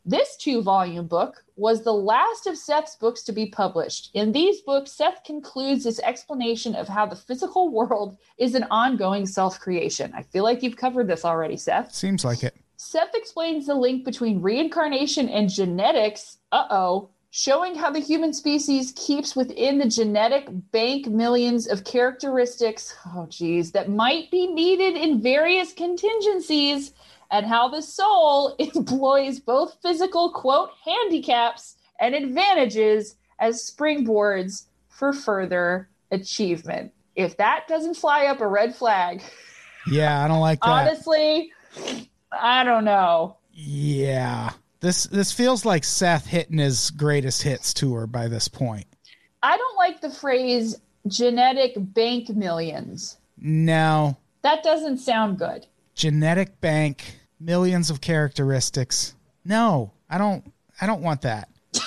[0.04, 4.10] This two volume book was the last of Seth's books to be published.
[4.14, 9.26] In these books, Seth concludes his explanation of how the physical world is an ongoing
[9.26, 10.12] self creation.
[10.14, 11.94] I feel like you've covered this already, Seth.
[11.94, 12.56] Seems like it.
[12.76, 18.92] Seth explains the link between reincarnation and genetics, uh oh, showing how the human species
[18.94, 25.18] keeps within the genetic bank millions of characteristics, oh geez, that might be needed in
[25.22, 26.92] various contingencies,
[27.30, 35.88] and how the soul employs both physical, quote, handicaps and advantages as springboards for further
[36.10, 36.92] achievement.
[37.16, 39.22] If that doesn't fly up a red flag,
[39.86, 40.68] Yeah, I don't like that.
[40.68, 41.50] honestly,
[42.30, 43.38] I don't know.
[43.54, 44.50] Yeah.
[44.82, 48.86] This this feels like Seth hitting his greatest hits tour by this point.
[49.40, 50.76] I don't like the phrase
[51.06, 53.16] genetic bank millions.
[53.38, 54.16] No.
[54.42, 55.66] That doesn't sound good.
[55.94, 59.14] Genetic bank, millions of characteristics.
[59.44, 61.48] No, I don't I don't want that.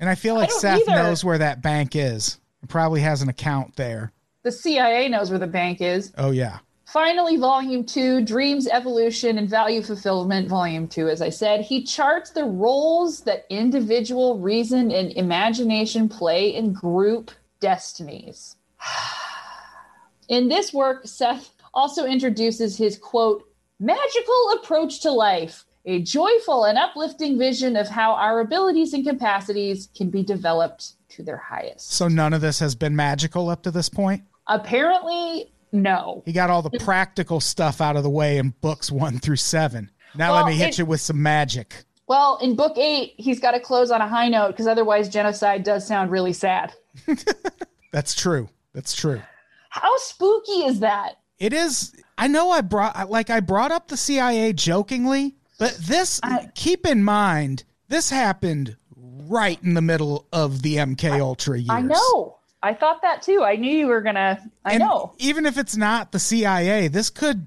[0.00, 1.04] and I feel like don't Seth either.
[1.04, 2.40] knows where that bank is.
[2.62, 4.10] He probably has an account there.
[4.42, 6.12] The CIA knows where the bank is.
[6.18, 6.58] Oh yeah.
[6.92, 12.32] Finally, Volume 2 Dreams, Evolution, and Value Fulfillment, Volume 2, as I said, he charts
[12.32, 17.30] the roles that individual reason and imagination play in group
[17.60, 18.56] destinies.
[20.28, 23.42] In this work, Seth also introduces his quote,
[23.80, 29.88] magical approach to life, a joyful and uplifting vision of how our abilities and capacities
[29.96, 31.90] can be developed to their highest.
[31.90, 34.24] So none of this has been magical up to this point.
[34.46, 36.22] Apparently, no.
[36.26, 39.90] He got all the practical stuff out of the way in books 1 through 7.
[40.14, 41.84] Now Well, let me hit it- you with some magic.
[42.08, 45.62] Well, in book eight, he's got to close on a high note because otherwise, genocide
[45.62, 46.74] does sound really sad.
[47.92, 48.48] That's true.
[48.74, 49.22] That's true.
[49.70, 51.18] How spooky is that?
[51.38, 51.94] It is.
[52.18, 56.20] I know I brought like I brought up the CIA jokingly, but this
[56.54, 61.70] keep in mind this happened right in the middle of the MK Ultra years.
[61.70, 62.38] I know.
[62.62, 63.42] I thought that too.
[63.42, 64.38] I knew you were gonna.
[64.64, 65.12] I And know.
[65.18, 67.46] Even if it's not the CIA, this could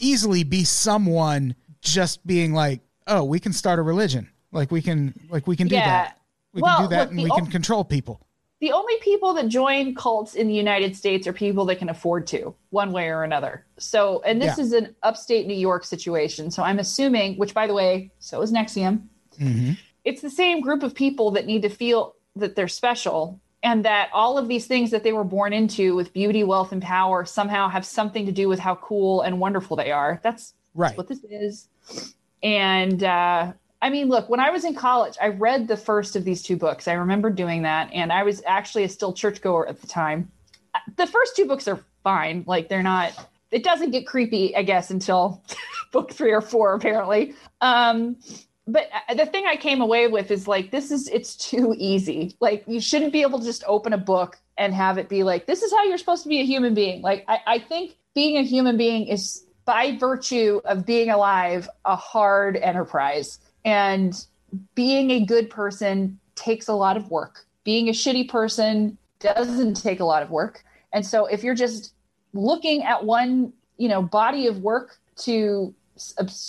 [0.00, 4.28] easily be someone just being like, "Oh, we can start a religion.
[4.52, 5.86] Like we can like we can do Yeah.
[5.86, 6.18] that.
[6.52, 8.20] We Well, can do that and we ul- can control people."
[8.60, 12.26] the only people that join cults in the United States are people that can afford
[12.26, 13.66] to, one way or another.
[13.78, 14.64] So, and this Yeah.
[14.64, 16.50] is an upstate New York situation.
[16.50, 19.02] So I'm assuming, which by the way, so is NXIVM.
[19.38, 19.72] Mm-hmm.
[20.04, 24.10] It's the same group of people that need to feel that they're special and that
[24.12, 27.68] all of these things that they were born into with beauty, wealth, and power somehow
[27.68, 30.20] have something to do with how cool and wonderful they are.
[30.22, 30.88] That's Right.
[30.88, 31.68] that's what this is.
[32.42, 36.24] And uh, I mean, look, when I was in college, I read the first of
[36.24, 36.88] these two books.
[36.88, 40.30] I remember doing that, and I was actually a still churchgoer at the time.
[40.96, 43.12] The first two books are fine; like they're not.
[43.50, 45.42] It doesn't get creepy, I guess, until
[45.92, 47.34] book three or four, apparently.
[47.60, 48.16] Um,
[48.66, 52.36] but uh, the thing I came away with is like, this is it's too easy.
[52.40, 55.46] Like, you shouldn't be able to just open a book and have it be like,
[55.46, 57.02] this is how you're supposed to be a human being.
[57.02, 61.96] Like, I, I think being a human being is by virtue of being alive a
[61.96, 64.26] hard enterprise and
[64.74, 70.00] being a good person takes a lot of work being a shitty person doesn't take
[70.00, 70.62] a lot of work
[70.92, 71.94] and so if you're just
[72.34, 75.74] looking at one you know body of work to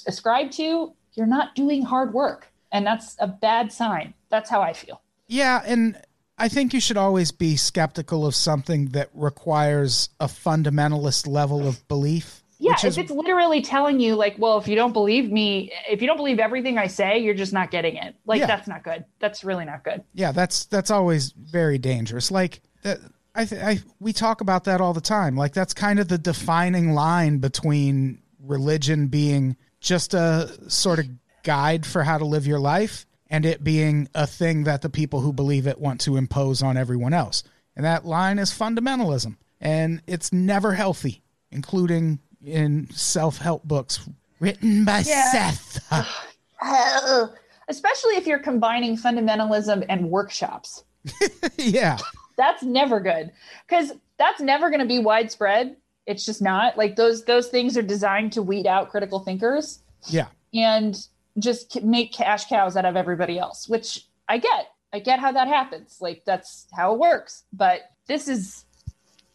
[0.07, 4.73] ascribe to you're not doing hard work and that's a bad sign that's how i
[4.73, 5.99] feel Yeah, and
[6.37, 11.87] I think you should always be skeptical of something that requires a fundamentalist level of
[11.87, 12.43] belief.
[12.59, 15.71] yeah which if is it's literally telling you like well if you don't believe me
[15.89, 18.47] if you don't believe everything i say you're just not getting it like Yeah.
[18.47, 22.31] that's not good that's really not good yeah, that's that's always very dangerous.
[22.31, 22.99] Like that,
[23.33, 25.35] I, th- I we talk about that all the time.
[25.35, 31.05] Like that's kind of the defining line between religion being just a sort of
[31.43, 35.21] guide for how to live your life and it being a thing that the people
[35.21, 37.43] who believe it want to impose on everyone else.
[37.75, 41.21] And that line is fundamentalism, and it's never healthy,
[41.51, 44.07] including in self-help books
[44.39, 45.31] written by Yeah.
[45.51, 45.87] Seth.
[46.67, 47.31] Oh,
[47.67, 50.83] especially if you're combining fundamentalism and workshops
[51.57, 51.97] yeah.
[52.37, 53.31] that's never good
[53.67, 55.75] because that's never going to be widespread
[56.05, 59.79] it's just not like those those things are designed to weed out critical thinkers.
[60.07, 60.27] Yeah.
[60.53, 60.95] and
[61.39, 64.67] just make cash cows out of everybody else which i get.
[64.95, 65.97] I get how that happens.
[65.99, 67.43] Like that's how it works.
[67.51, 68.63] But this is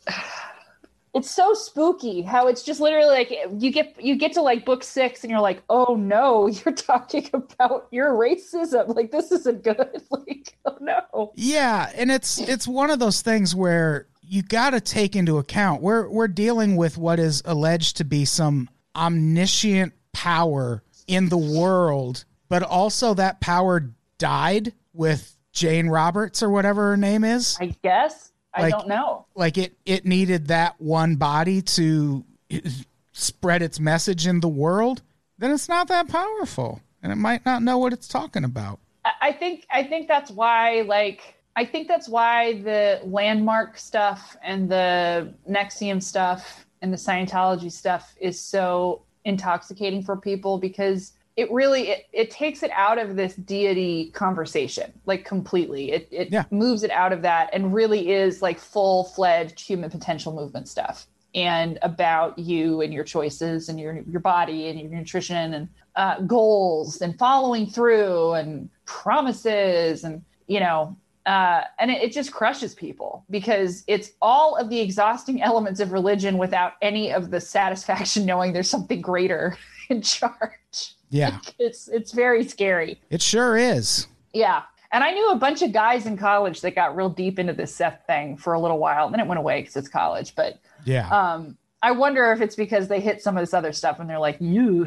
[1.15, 4.83] it's so spooky how it's just literally like you get you get to like book
[4.83, 8.95] six and you're like oh no you're talking about your racism.
[8.97, 10.03] Like this isn't good.
[10.11, 11.33] Like oh no.
[11.35, 15.83] Yeah, and it's it's one of those things where you got to take into account
[15.83, 22.25] we're we're dealing with what is alleged to be some omniscient power in the world,
[22.49, 27.57] but also that power died with Jane Roberts or whatever her name is.
[27.61, 32.25] i guess i Like- don't know Like it it needed that one body to
[33.13, 35.03] spread its message in the world.
[35.39, 38.79] Then it's not that powerful, and it might not know what it's talking about.
[39.05, 44.37] I- I think I think that's why like I think that's why the landmark stuff
[44.43, 51.51] and the NXIVM stuff and the Scientology stuff is so intoxicating for people because it
[51.53, 56.45] really it, it takes it out of this deity conversation like completely it, it Yeah.
[56.51, 61.79] moves it out of that and really is like full-fledged human potential movement stuff and
[61.83, 67.01] about you and your choices and your your body and your nutrition and uh, goals
[67.03, 70.97] and following through and promises and you know
[71.27, 75.93] uh, and it, it just crushes people because it's all of the exhausting elements of
[75.93, 79.57] religion without any of the satisfaction knowing there's something greater
[79.91, 84.07] in charge Yeah, it's it's very scary it sure is.
[84.33, 84.63] yeah
[84.93, 87.75] and i knew a bunch of guys in college that got real deep into this
[87.75, 90.59] seth thing for a little while and then it went away because it's college but
[90.85, 91.09] Yeah.
[91.11, 94.19] um i wonder if it's because they hit some of this other stuff and they're
[94.19, 94.87] like you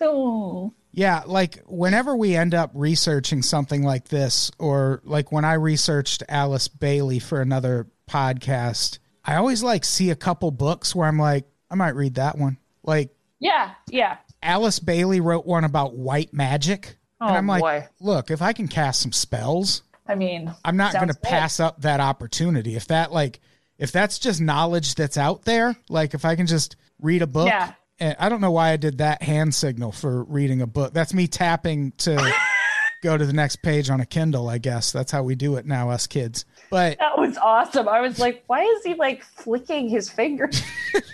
[0.00, 0.72] oh.
[0.90, 6.22] Yeah, like whenever we end up researching something like this, or like when I researched
[6.28, 11.46] Alice Bailey for another podcast, I always like see a couple books where I'm like,
[11.70, 12.56] I might read that one.
[12.82, 13.10] Like
[13.40, 16.96] yeah yeah Alice Bailey wrote one about white magic.
[17.20, 17.86] and Oh, I'm like, boy.
[18.00, 21.82] look, if I can cast some spells, i mean I'm not going to pass up
[21.82, 22.74] that opportunity.
[22.76, 23.40] If that like
[23.78, 27.46] if that's just knowledge that's out there, like if I can just read a book,
[27.46, 27.74] Yeah.
[28.00, 30.92] And I don't know why I did that hand signal for reading a book.
[30.92, 32.32] That's me tapping to
[33.02, 34.92] go to the next page on a Kindle, I guess.
[34.92, 36.44] That's how we do it now us kids.
[36.70, 37.88] But That was awesome.
[37.88, 40.62] I was like, why is he like flicking his fingers?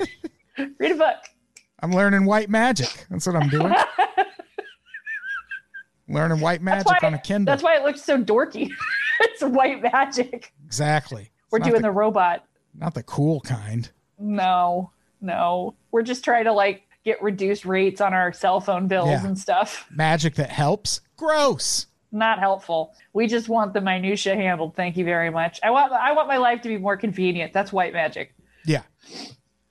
[0.78, 1.16] Read a book.
[1.80, 3.07] I'm learning white magic.
[3.11, 3.74] That's what I'm doing.
[6.09, 7.53] learning white magic why, on a Kindle.
[7.53, 8.70] that's why it looks so dorky.
[9.20, 10.53] it's white magic.
[10.64, 11.30] exactly.
[11.51, 12.45] We're doing the, the robot.
[12.74, 13.91] not the cool kind.
[14.18, 14.91] No,
[15.25, 15.75] no.
[15.91, 19.27] We're just trying to like get reduced rates on our cell phone bills Yeah.
[19.27, 19.87] and stuff.
[19.91, 21.01] Magic that helps.
[21.16, 21.87] Gross.
[22.12, 22.95] not helpful.
[23.12, 24.77] We just want the minutia handled.
[24.77, 25.59] Thank you very much.
[25.64, 27.53] I want I want my life to be more convenient.
[27.53, 28.33] That's white magic.
[28.64, 28.83] Yeah.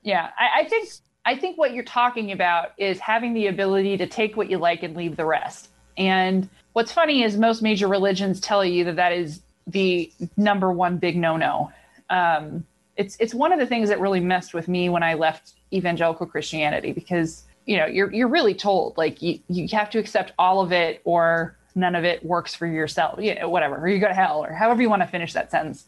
[0.01, 0.89] Yeah, I, I think
[1.25, 4.83] I think what you're talking about is having the ability to take what you like
[4.83, 5.69] and leave the rest.
[5.97, 10.97] And what's funny is most major religions tell you that that is the number one
[10.97, 11.71] big no-no.
[12.09, 12.65] Um,
[12.95, 16.25] it's it's one of the things that really messed with me when I left evangelical
[16.25, 20.61] Christianity because you know you're you're really told like you you have to accept all
[20.61, 24.07] of it or none of it works for yourself, you know, whatever, or you go
[24.07, 25.85] to hell or however you want to finish that sentence.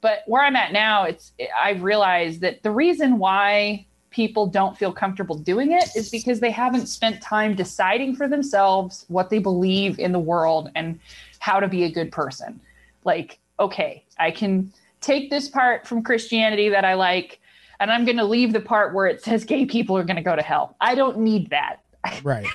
[0.00, 4.92] But where I'm at now, it's I've realized that the reason why people don't feel
[4.92, 9.98] comfortable doing it is because they haven't spent time deciding for themselves what they believe
[9.98, 10.98] in the world and
[11.40, 12.58] how to be a good person.
[13.04, 17.40] Like, okay, I can take this part from Christianity that I like,
[17.80, 20.22] and I'm going to leave the part where it says gay people are going to
[20.22, 20.76] go to hell.
[20.80, 21.76] I don't need that.
[22.22, 22.46] Right.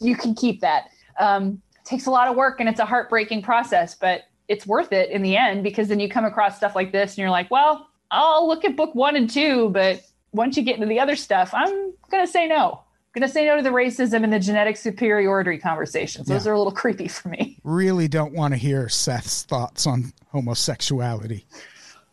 [0.00, 0.84] you can keep that.
[1.20, 5.10] Um, takes a lot of work and it's a heartbreaking process, but it's worth it
[5.10, 7.88] in the end because then you come across stuff like this and you're like, well,
[8.10, 10.00] I'll look at book one and two, but
[10.32, 12.80] once you get into the other stuff, I'm going to say no.
[13.14, 16.26] I'm going to say no to the racism and the genetic superiority conversations.
[16.26, 16.52] Those Yeah.
[16.52, 17.58] are a little creepy for me.
[17.62, 21.46] Really don't want to hear Seth's thoughts on homosexuality.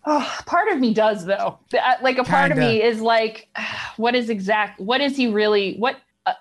[0.05, 1.59] Oh, part of me does though.
[1.73, 2.73] Uh, Like a part of Kinda.
[2.73, 3.47] me is like,
[3.97, 4.79] what is exact?
[4.79, 5.75] What is he really?
[5.77, 6.33] What uh,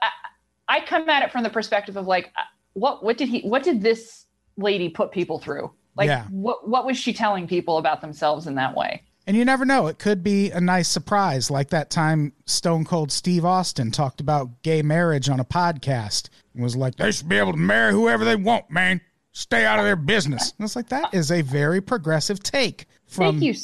[0.68, 2.42] I, I come at it from the perspective of like, uh,
[2.74, 3.40] what what did he?
[3.42, 5.70] What did this lady put people through?
[5.96, 6.24] Like, Yeah.
[6.30, 9.02] what what was she telling people about themselves in that way?
[9.26, 9.86] And you never know.
[9.86, 14.62] It could be a nice surprise, like that time Stone Cold Steve Austin talked about
[14.62, 18.24] gay marriage on a podcast and was like, they should be able to marry whoever
[18.24, 19.00] they want, man.
[19.32, 20.52] Stay out of their business.
[20.58, 23.40] And it's like, that is a very progressive take from.
[23.40, 23.54] Thank you.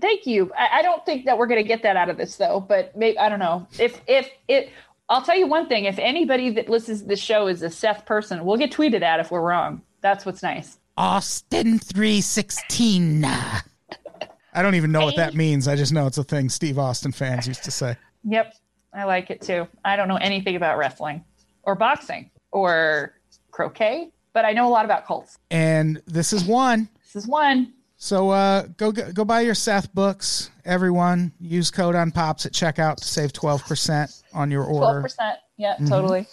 [0.00, 0.52] Thank you.
[0.56, 2.96] I, I don't think that we're going to get that out of this though, but
[2.96, 4.70] maybe, I don't know if, if it,
[5.08, 5.84] I'll tell you one thing.
[5.84, 9.20] If anybody that listens to this show is a Seth person, we'll get tweeted at
[9.20, 9.82] if we're wrong.
[10.00, 10.78] That's what's nice.
[10.96, 13.24] Austin 316.
[13.24, 15.68] I don't even know what that means.
[15.68, 17.96] I just know it's a thing Steve Austin fans used to say.
[18.24, 18.54] Yep.
[18.94, 19.68] I like it too.
[19.84, 21.24] I don't know anything about wrestling
[21.62, 23.14] or boxing or
[23.50, 25.38] croquet, but I know a lot about cults.
[25.50, 26.88] And this is one.
[27.02, 27.74] This is one.
[27.98, 31.32] So uh, go go buy your Seth books, everyone.
[31.40, 35.02] Use code on pops at checkout to save 12% on your order.
[35.08, 35.36] 12%.
[35.56, 35.88] Yeah, Mm-hmm.
[35.88, 36.26] totally.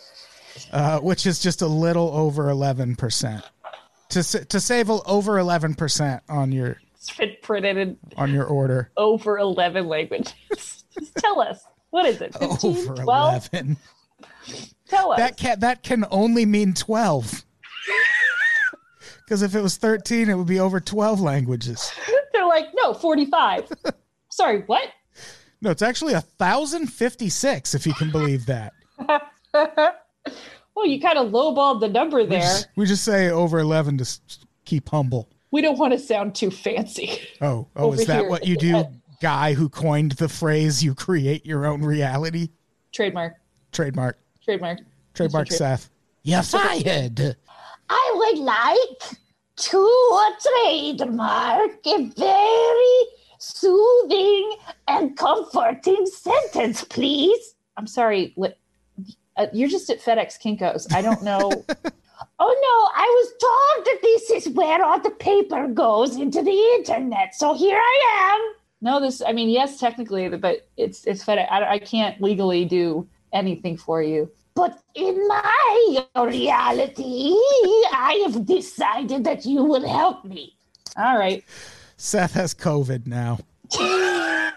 [0.74, 3.44] uh, which is just a little over 11%.
[4.10, 6.78] To, to save over 11% on your
[7.20, 8.92] It's printed on your order.
[8.98, 10.34] over 11 languages.
[11.00, 11.64] Just tell us.
[11.92, 12.34] What is it?
[12.38, 12.70] 15?
[12.72, 13.50] Over 12?
[13.54, 13.78] 11.
[14.90, 15.20] Tell us.
[15.20, 17.46] That can that can only mean 12.
[19.28, 21.92] Cuz if it was 13 it would be over 12 languages.
[22.34, 23.72] They're like, no, 45.
[24.30, 24.90] Sorry, what?
[25.62, 28.74] No, it's actually 1056 if you can believe that.
[30.76, 32.40] Well, you kind of lowballed the number We there.
[32.42, 34.20] just, we just say over 11 to
[34.66, 35.30] keep humble.
[35.52, 37.20] We don't want to sound too fancy.
[37.42, 38.30] Oh, oh, is that here.
[38.30, 38.84] what you do?
[39.22, 42.50] Guy who coined the phrase you create your own reality?
[42.92, 43.36] Trademark.
[43.72, 44.18] Trademark.
[44.44, 44.80] Trademark.
[45.14, 45.90] Trademark Trade- Seth.
[46.24, 47.36] You fired.
[47.96, 49.20] I would like
[49.56, 49.82] to
[50.66, 53.00] trademark a very
[53.40, 54.56] soothing
[54.88, 57.56] and comforting sentence, please.
[57.78, 58.34] I'm sorry.
[58.38, 58.56] li-
[59.36, 60.84] Uh, you're just at FedEx Kinkos.
[60.94, 61.50] I don't know.
[62.40, 66.58] Oh no, I was told that this is where all the paper goes into the
[66.78, 67.36] internet.
[67.36, 67.96] So here I
[68.32, 68.42] am.
[68.82, 69.22] no, this.
[69.30, 71.48] I mean, yes, technically, but it's it's FedEx.
[71.52, 74.32] I, I can't legally do anything for you.
[74.56, 77.34] But in my reality,
[77.92, 80.56] I have decided that you will help me.
[80.96, 81.44] All right.
[81.98, 83.40] Seth has COVID now.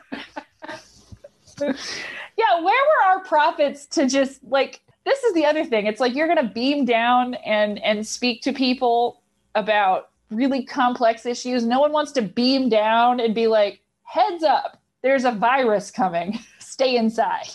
[2.37, 5.87] Yeah, where were our prophets to just like this is the other thing.
[5.87, 9.23] It's like you're going to beam down and and speak to people
[9.55, 11.65] about really complex issues.
[11.65, 16.39] No one wants to beam down and be like, "Heads up, there's a virus coming.
[16.59, 17.49] Stay inside."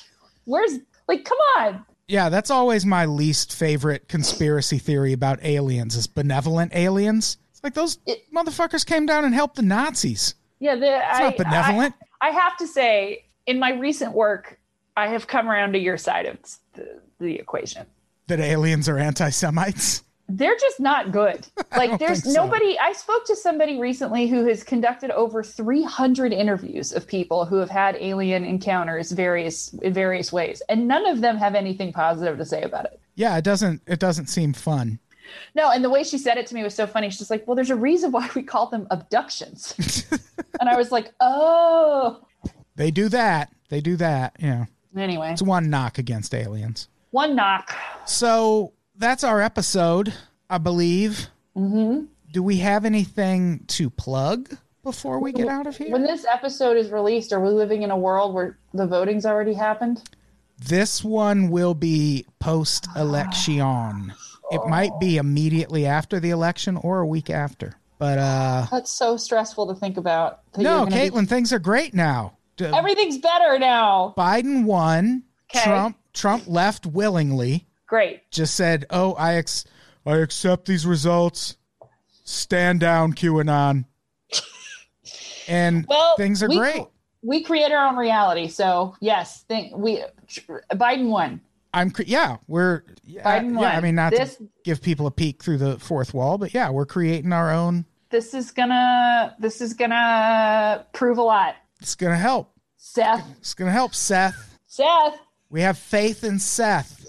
[0.46, 1.86] Where's like come on.
[2.12, 7.38] Yeah, that's always my least favorite conspiracy theory about aliens is benevolent aliens.
[7.52, 10.36] It's like those It- motherfuckers came down and helped the Nazis.
[10.60, 11.96] Yeah, the, It's I, not benevolent.
[12.22, 14.60] I, I have to say in my recent work,
[14.98, 16.38] I have come around to your side of
[16.74, 17.86] the, the equation.
[18.28, 20.04] that aliens are anti-Semites.
[20.38, 21.48] They're just not good.
[21.78, 22.44] Like there's so.
[22.46, 27.56] nobody I spoke to somebody recently who has conducted over 300 interviews of people who
[27.56, 32.38] have had alien encounters various in various ways and none of them have anything positive
[32.38, 33.00] to say about it.
[33.16, 35.00] Yeah, it doesn't it doesn't seem fun.
[35.56, 37.10] No, and the way she said it to me was so funny.
[37.10, 39.74] She's just like, "Well, there's a reason why we call them abductions."
[40.60, 42.22] and I was like, "Oh."
[42.76, 43.50] They do that.
[43.70, 44.36] They do that.
[44.40, 44.66] Yeah.
[44.98, 46.90] Anyway, It's one knock against aliens.
[47.12, 47.74] one knock.
[48.06, 50.14] So that's our episode,
[50.50, 51.28] I believe.
[51.56, 54.50] hmm Do we have anything to plug
[54.84, 55.92] before we get out of here?
[55.92, 59.54] When this episode is released, are we living in a world where the voting's already
[59.54, 60.04] happened?
[60.58, 64.14] This one will be post election.
[64.52, 67.74] It might be immediately after the election or a week after.
[67.98, 70.40] But uh That's so stressful to think about.
[70.58, 72.38] no, you're be- Caitlin, things are great now.
[72.60, 74.14] Everything's better now.
[74.18, 75.24] Biden won.
[75.50, 75.64] Okay.
[75.64, 77.66] Trump Trump left willingly.
[77.92, 78.32] Great.
[78.32, 79.66] Just said, "Oh, I ex-
[80.06, 81.58] I accept these results.
[82.24, 83.84] Stand down, QAnon."
[85.50, 86.86] And Well, things are we- great.
[87.24, 88.48] We create our own reality.
[88.48, 90.04] So yes, think we
[90.72, 91.42] Biden won.
[91.74, 95.44] I'm yeah, we're yeah, Biden yeah, I mean not This- to give people a peek
[95.44, 97.86] through the fourth wall, but yeah, we're creating our own.
[98.10, 101.56] This is gonna this is gonna prove a lot.
[101.82, 102.54] It's to help.
[102.78, 104.58] Seth, It's to help Seth.
[104.68, 105.20] Seth,
[105.50, 107.04] We have faith in Seth.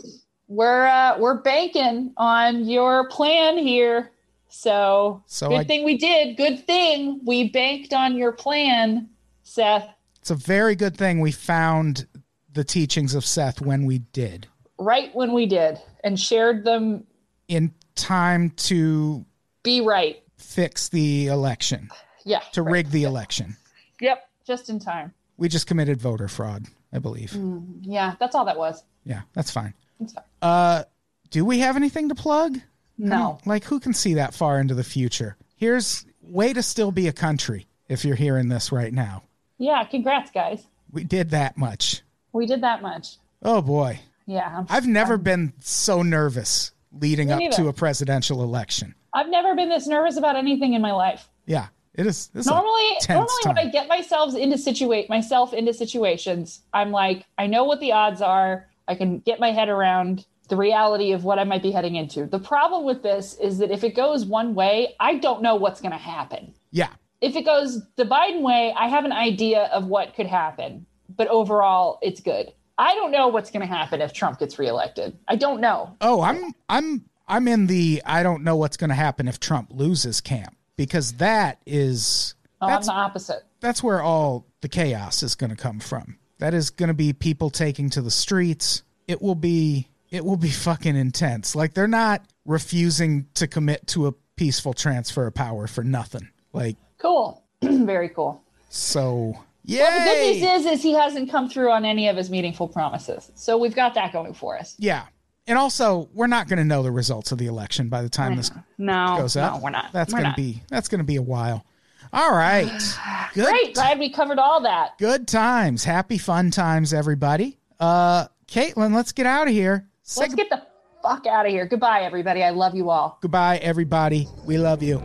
[0.48, 4.10] We're uh, we're banking on your plan here.
[4.48, 6.36] So, So good I- thing we did.
[6.36, 9.08] Good thing we banked on your plan,
[9.44, 9.88] Seth.
[10.20, 12.06] It's a very good thing we found
[12.52, 14.46] the teachings of Seth when we did
[14.78, 17.06] Right when we did, and shared them.
[17.48, 19.24] in time to
[19.62, 20.22] Be right.
[20.36, 21.88] fix the election,
[22.24, 22.40] Yeah.
[22.52, 22.72] to right.
[22.72, 23.56] rig the election.
[24.00, 24.28] Yep.
[24.46, 25.14] Just in time.
[25.38, 27.36] We just committed voter fraud, I believe.
[27.82, 28.82] Yeah, that's all that was.
[29.04, 29.72] Yeah, that's fine.
[30.08, 30.24] Fine.
[30.40, 30.84] Uh,
[31.30, 32.58] do we have anything to plug?
[32.98, 33.38] No.
[33.46, 35.36] Like, who can see that far into the future?
[35.56, 39.22] Here's way to still be a country if you're hearing this right now.
[39.58, 39.84] Yeah.
[39.84, 40.64] Congrats, guys.
[40.92, 42.02] We did that much.
[42.32, 43.16] We did that much.
[43.42, 44.00] Oh boy.
[44.26, 44.64] Yeah.
[44.68, 47.56] I've never been so nervous leading Me up neither.
[47.56, 48.94] to a presidential election.
[49.12, 51.28] I've never been this nervous about anything in my life.
[51.46, 52.28] Yeah, it is.
[52.28, 56.90] This is a normally normally when i get myself into situate myself into situations i'm
[56.90, 61.12] like i know what the odds are i can get my head around the reality
[61.12, 62.26] of what i might be heading into.
[62.26, 65.80] The problem with this is that if it goes one way i don't know what's
[65.80, 66.54] going to happen.
[66.70, 66.90] Yeah,
[67.20, 70.86] if it goes the biden way i have an idea of what could happen
[71.16, 72.52] but overall it's good.
[72.78, 75.16] I don't know what's going to happen if trump gets reelected.
[75.28, 75.96] I don't know.
[76.00, 79.70] Oh, I'm I'm I'm in the I don't know what's going to happen if Trump
[79.72, 83.42] loses camp because that is oh, i'm that's the opposite.
[83.60, 86.18] that's where all the chaos is going to come from.
[86.42, 88.82] That is going to be people taking to the streets.
[89.06, 91.54] It will be it will be fucking intense.
[91.54, 96.28] Like they're not refusing to commit to a peaceful transfer of power for nothing.
[96.52, 99.82] Like cool very cool so yeah.
[99.84, 102.66] Well, the good news is, is he hasn't come through on any of his meaningful
[102.66, 103.30] promises.
[103.36, 104.74] So we've got that going for us.
[104.80, 105.04] yeah.
[105.46, 108.34] And also, we're not going to know the results of the election by the time
[108.34, 109.54] this No, goes up.
[109.54, 109.92] no, we're not.
[109.92, 111.64] That's going to be that's going to be a while.
[112.12, 112.70] All right.
[113.34, 113.46] Good.
[113.46, 113.74] great.
[113.74, 114.98] Glad we covered all that.
[114.98, 115.84] Good times.
[115.84, 117.58] Happy fun times, everybody.
[117.80, 119.88] Uh, Caitlin, let's get out of here.
[120.02, 120.62] Say Let's get the
[121.02, 121.66] fuck out of here.
[121.66, 122.42] Goodbye, everybody.
[122.44, 123.18] I love you all.
[123.22, 124.28] goodbye, everybody.
[124.44, 125.02] We love you.